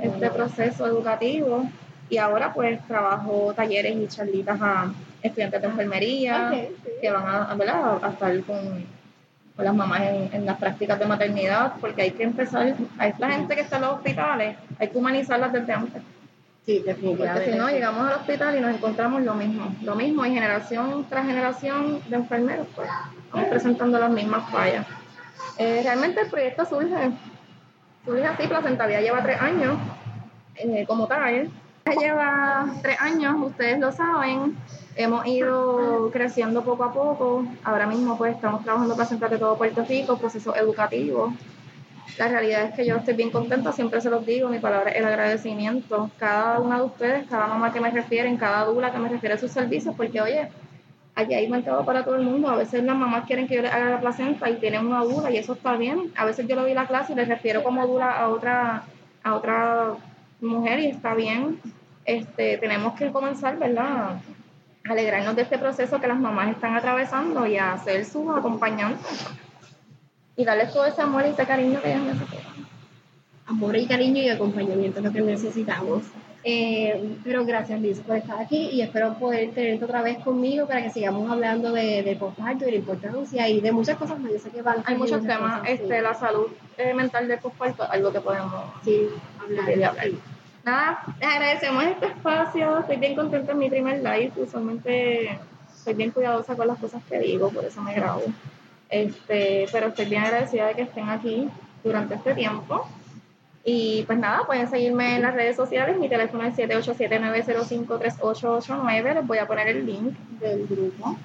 este 0.00 0.30
proceso 0.30 0.86
educativo. 0.86 1.68
Y 2.08 2.18
ahora 2.18 2.54
pues 2.54 2.86
trabajo 2.86 3.52
talleres 3.56 3.96
y 3.96 4.06
charlitas 4.06 4.60
a 4.62 4.92
estudiantes 5.22 5.60
de 5.60 5.66
enfermería 5.66 6.54
que 7.00 7.10
van 7.10 7.26
a, 7.26 7.50
a 7.50 8.08
estar 8.10 8.40
con 8.44 8.95
con 9.56 9.64
las 9.64 9.74
mamás 9.74 10.02
en, 10.32 10.44
las 10.44 10.58
prácticas 10.58 10.98
de 10.98 11.06
maternidad, 11.06 11.74
porque 11.80 12.02
hay 12.02 12.10
que 12.10 12.24
empezar, 12.24 12.74
a 12.98 13.08
esta 13.08 13.30
gente 13.30 13.54
que 13.54 13.62
está 13.62 13.76
en 13.76 13.82
los 13.82 13.92
hospitales, 13.94 14.56
hay 14.78 14.88
que 14.88 14.98
humanizarlas 14.98 15.52
desde 15.52 15.72
antes. 15.72 16.02
Sí, 16.66 16.82
definitivamente. 16.84 17.40
Porque 17.40 17.52
si 17.52 17.58
no, 17.58 17.70
llegamos 17.70 18.06
al 18.06 18.14
hospital 18.18 18.56
y 18.56 18.60
nos 18.60 18.74
encontramos 18.74 19.22
lo 19.22 19.34
mismo, 19.34 19.74
lo 19.82 19.94
mismo, 19.94 20.26
y 20.26 20.34
generación 20.34 21.06
tras 21.08 21.24
generación 21.24 22.02
de 22.08 22.16
enfermeros, 22.16 22.66
pues, 22.74 22.88
vamos 23.32 23.48
presentando 23.48 23.98
las 23.98 24.10
mismas 24.10 24.50
fallas. 24.50 24.86
Eh, 25.58 25.80
realmente 25.82 26.20
el 26.20 26.28
proyecto 26.28 26.66
surge, 26.66 27.12
surge 28.04 28.26
así, 28.26 28.46
Placenta 28.46 28.86
lleva 28.86 29.22
tres 29.22 29.40
años 29.40 29.78
eh, 30.56 30.84
como 30.86 31.06
tal, 31.06 31.48
lleva 31.92 32.66
tres 32.82 33.00
años, 33.00 33.36
ustedes 33.40 33.78
lo 33.78 33.92
saben, 33.92 34.56
hemos 34.96 35.26
ido 35.26 36.10
creciendo 36.12 36.62
poco 36.62 36.84
a 36.84 36.92
poco. 36.92 37.44
Ahora 37.64 37.86
mismo 37.86 38.16
pues 38.16 38.34
estamos 38.34 38.64
trabajando 38.64 38.94
para 38.94 39.08
Central 39.08 39.30
de 39.30 39.38
todo 39.38 39.56
Puerto 39.56 39.84
Rico, 39.84 40.18
procesos 40.18 40.56
educativos. 40.56 41.32
La 42.18 42.28
realidad 42.28 42.64
es 42.64 42.74
que 42.74 42.86
yo 42.86 42.96
estoy 42.96 43.14
bien 43.14 43.30
contenta, 43.30 43.72
siempre 43.72 44.00
se 44.00 44.08
los 44.08 44.24
digo, 44.24 44.48
mi 44.48 44.58
palabra 44.58 44.90
es 44.90 44.96
el 44.96 45.04
agradecimiento. 45.04 46.10
Cada 46.18 46.60
una 46.60 46.78
de 46.78 46.84
ustedes, 46.84 47.28
cada 47.28 47.46
mamá 47.46 47.72
que 47.72 47.80
me 47.80 47.90
refiere, 47.90 48.34
cada 48.38 48.64
dula 48.64 48.90
que 48.90 48.98
me 48.98 49.08
refiere 49.08 49.34
a 49.34 49.38
sus 49.38 49.50
servicios, 49.50 49.94
porque 49.94 50.20
oye, 50.22 50.48
aquí 51.14 51.34
hay 51.34 51.48
mercado 51.48 51.84
para 51.84 52.04
todo 52.04 52.14
el 52.14 52.22
mundo. 52.22 52.48
A 52.48 52.56
veces 52.56 52.82
las 52.84 52.96
mamás 52.96 53.26
quieren 53.26 53.46
que 53.46 53.56
yo 53.56 53.62
les 53.62 53.72
haga 53.72 53.90
la 53.90 54.00
placenta 54.00 54.48
y 54.48 54.56
tienen 54.56 54.86
una 54.86 55.02
duda 55.02 55.30
y 55.30 55.36
eso 55.36 55.52
está 55.52 55.76
bien. 55.76 56.12
A 56.16 56.24
veces 56.24 56.46
yo 56.48 56.56
le 56.56 56.62
doy 56.62 56.74
la 56.74 56.86
clase 56.86 57.12
y 57.12 57.16
les 57.16 57.28
refiero 57.28 57.62
como 57.62 57.86
duda 57.86 58.18
a 58.18 58.28
otra, 58.30 58.84
a 59.22 59.34
otra 59.34 59.96
mujer 60.40 60.80
y 60.80 60.86
está 60.86 61.14
bien. 61.14 61.60
Este, 62.06 62.56
tenemos 62.58 62.94
que 62.94 63.10
comenzar, 63.10 63.58
¿verdad? 63.58 64.20
alegrarnos 64.88 65.36
de 65.36 65.42
este 65.42 65.58
proceso 65.58 66.00
que 66.00 66.06
las 66.06 66.18
mamás 66.18 66.50
están 66.50 66.74
atravesando 66.74 67.46
y 67.46 67.56
a 67.56 67.76
ser 67.78 68.04
sus 68.04 68.36
acompañantes 68.36 69.26
y 70.36 70.44
darles 70.44 70.72
todo 70.72 70.86
ese 70.86 71.02
amor 71.02 71.24
y 71.26 71.30
ese 71.30 71.46
cariño 71.46 71.80
que 71.80 71.92
ellas 71.92 72.02
necesitan. 72.02 72.66
Amor 73.46 73.76
y 73.76 73.86
cariño 73.86 74.22
y 74.22 74.28
acompañamiento 74.28 74.98
es 74.98 75.04
lo 75.04 75.12
que 75.12 75.20
necesitamos. 75.20 76.04
Eh, 76.48 77.16
pero 77.24 77.44
gracias 77.44 77.80
Liz 77.80 77.98
por 77.98 78.16
estar 78.16 78.40
aquí 78.40 78.68
y 78.70 78.80
espero 78.80 79.14
poder 79.14 79.50
tenerte 79.50 79.84
otra 79.84 80.02
vez 80.02 80.18
conmigo 80.18 80.68
para 80.68 80.80
que 80.80 80.90
sigamos 80.90 81.28
hablando 81.28 81.72
de, 81.72 82.04
de 82.04 82.14
postparto 82.14 82.62
y 82.62 82.66
de 82.66 82.72
la 82.72 82.78
importancia 82.78 83.48
y 83.48 83.60
de 83.60 83.72
muchas 83.72 83.96
cosas 83.96 84.20
más. 84.20 84.30
Yo 84.30 84.38
sé 84.38 84.50
que 84.50 84.62
van 84.62 84.82
Hay 84.84 84.96
muchos 84.96 85.22
temas, 85.22 85.62
este, 85.66 86.00
la 86.02 86.14
salud 86.14 86.46
eh, 86.78 86.94
mental 86.94 87.26
del 87.26 87.40
postparto, 87.40 87.90
algo 87.90 88.12
que 88.12 88.20
podemos 88.20 88.52
sí, 88.84 89.08
hablar. 89.40 89.96
Nada, 90.66 91.00
les 91.20 91.28
agradecemos 91.28 91.84
este 91.84 92.06
espacio, 92.06 92.80
estoy 92.80 92.96
bien 92.96 93.14
contenta 93.14 93.52
en 93.52 93.58
mi 93.58 93.70
primer 93.70 93.98
live, 93.98 94.32
usualmente 94.34 95.38
soy 95.72 95.94
bien 95.94 96.10
cuidadosa 96.10 96.56
con 96.56 96.66
las 96.66 96.78
cosas 96.78 97.04
que 97.08 97.20
digo, 97.20 97.50
por 97.50 97.64
eso 97.64 97.80
me 97.82 97.94
grabo. 97.94 98.24
Este, 98.88 99.68
pero 99.70 99.86
estoy 99.86 100.06
bien 100.06 100.24
agradecida 100.24 100.66
de 100.66 100.74
que 100.74 100.82
estén 100.82 101.08
aquí 101.08 101.48
durante 101.84 102.16
este 102.16 102.34
tiempo. 102.34 102.84
Y 103.62 104.02
pues 104.08 104.18
nada, 104.18 104.44
pueden 104.44 104.68
seguirme 104.68 105.14
en 105.14 105.22
las 105.22 105.34
redes 105.34 105.54
sociales. 105.54 106.00
Mi 106.00 106.08
teléfono 106.08 106.42
es 106.42 106.56
787-905-3889. 106.56 109.14
Les 109.14 109.26
voy 109.26 109.38
a 109.38 109.46
poner 109.46 109.68
el 109.68 109.86
link 109.86 110.18
del 110.40 110.66
grupo. 110.66 111.16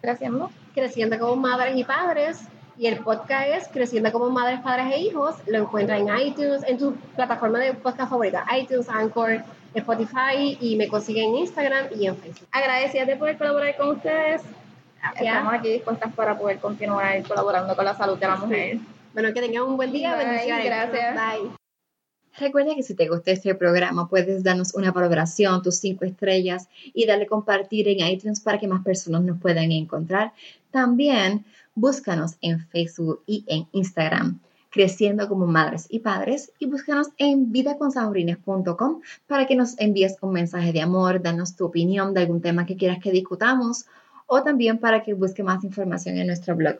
Creciendo. 0.00 0.50
Creciendo 0.74 1.18
como 1.18 1.36
madres 1.36 1.76
y 1.76 1.84
padres. 1.84 2.48
Y 2.82 2.88
el 2.88 2.98
podcast 2.98 3.46
es 3.46 3.68
Creciendo 3.68 4.10
como 4.10 4.28
madres, 4.28 4.58
padres 4.58 4.92
e 4.92 4.98
hijos. 4.98 5.36
Lo 5.46 5.58
encuentran 5.58 6.00
en 6.00 6.18
iTunes, 6.26 6.64
en 6.66 6.78
tu 6.78 6.96
plataforma 7.14 7.60
de 7.60 7.74
podcast 7.74 8.10
favorita, 8.10 8.44
iTunes, 8.60 8.88
Anchor, 8.88 9.40
Spotify 9.72 10.58
y 10.60 10.74
me 10.74 10.88
consiguen 10.88 11.28
en 11.28 11.36
Instagram 11.36 11.86
y 11.96 12.08
en 12.08 12.16
Facebook. 12.16 12.48
Agradecida 12.50 13.04
de 13.04 13.14
poder 13.14 13.38
colaborar 13.38 13.76
con 13.76 13.90
ustedes. 13.90 14.42
Estamos 15.14 15.54
aquí 15.54 15.68
dispuestas 15.74 16.12
para 16.12 16.36
poder 16.36 16.58
continuar 16.58 17.22
colaborando 17.22 17.76
con 17.76 17.84
la 17.84 17.94
salud 17.94 18.18
de 18.18 18.26
la 18.26 18.34
mujer. 18.34 18.78
Bueno, 19.12 19.32
que 19.32 19.40
tengan 19.40 19.62
un 19.62 19.76
buen 19.76 19.92
día. 19.92 20.16
Bendiciones. 20.16 20.64
Gracias. 20.64 21.14
Bye. 21.14 21.50
Recuerda 22.36 22.74
que 22.74 22.82
si 22.82 22.96
te 22.96 23.08
gustó 23.08 23.30
este 23.30 23.54
programa, 23.54 24.08
puedes 24.08 24.42
darnos 24.42 24.74
una 24.74 24.90
valoración, 24.90 25.62
tus 25.62 25.76
cinco 25.76 26.04
estrellas 26.04 26.66
y 26.92 27.06
darle 27.06 27.26
compartir 27.26 27.86
en 27.86 28.04
iTunes 28.08 28.40
para 28.40 28.58
que 28.58 28.66
más 28.66 28.82
personas 28.82 29.22
nos 29.22 29.38
puedan 29.38 29.70
encontrar. 29.70 30.32
También 30.72 31.44
búscanos 31.74 32.36
en 32.40 32.66
Facebook 32.68 33.22
y 33.26 33.44
en 33.48 33.66
Instagram, 33.72 34.40
creciendo 34.70 35.28
como 35.28 35.46
madres 35.46 35.86
y 35.88 36.00
padres, 36.00 36.52
y 36.58 36.66
búscanos 36.66 37.08
en 37.18 37.52
vidaconsaurines.com 37.52 39.00
para 39.26 39.46
que 39.46 39.56
nos 39.56 39.78
envíes 39.78 40.16
un 40.20 40.32
mensaje 40.32 40.72
de 40.72 40.80
amor, 40.80 41.22
danos 41.22 41.56
tu 41.56 41.66
opinión 41.66 42.14
de 42.14 42.20
algún 42.20 42.40
tema 42.40 42.66
que 42.66 42.76
quieras 42.76 42.98
que 43.02 43.10
discutamos 43.10 43.86
o 44.26 44.42
también 44.42 44.78
para 44.78 45.02
que 45.02 45.14
busque 45.14 45.42
más 45.42 45.62
información 45.62 46.16
en 46.16 46.28
nuestro 46.28 46.56
blog. 46.56 46.76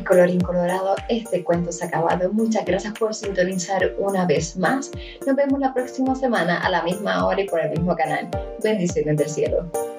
Y 0.00 0.04
colorín 0.04 0.40
colorado, 0.40 0.94
este 1.08 1.42
cuento 1.42 1.72
se 1.72 1.84
ha 1.84 1.88
acabado. 1.88 2.32
Muchas 2.32 2.64
gracias 2.64 2.92
por 2.96 3.14
sintonizar 3.14 3.92
una 3.98 4.24
vez 4.26 4.56
más. 4.56 4.92
Nos 5.26 5.36
vemos 5.36 5.58
la 5.58 5.74
próxima 5.74 6.14
semana 6.14 6.60
a 6.60 6.70
la 6.70 6.82
misma 6.82 7.26
hora 7.26 7.40
y 7.40 7.48
por 7.48 7.60
el 7.60 7.70
mismo 7.70 7.96
canal. 7.96 8.28
Bendiciones 8.62 9.16
del 9.16 9.28
cielo. 9.28 9.91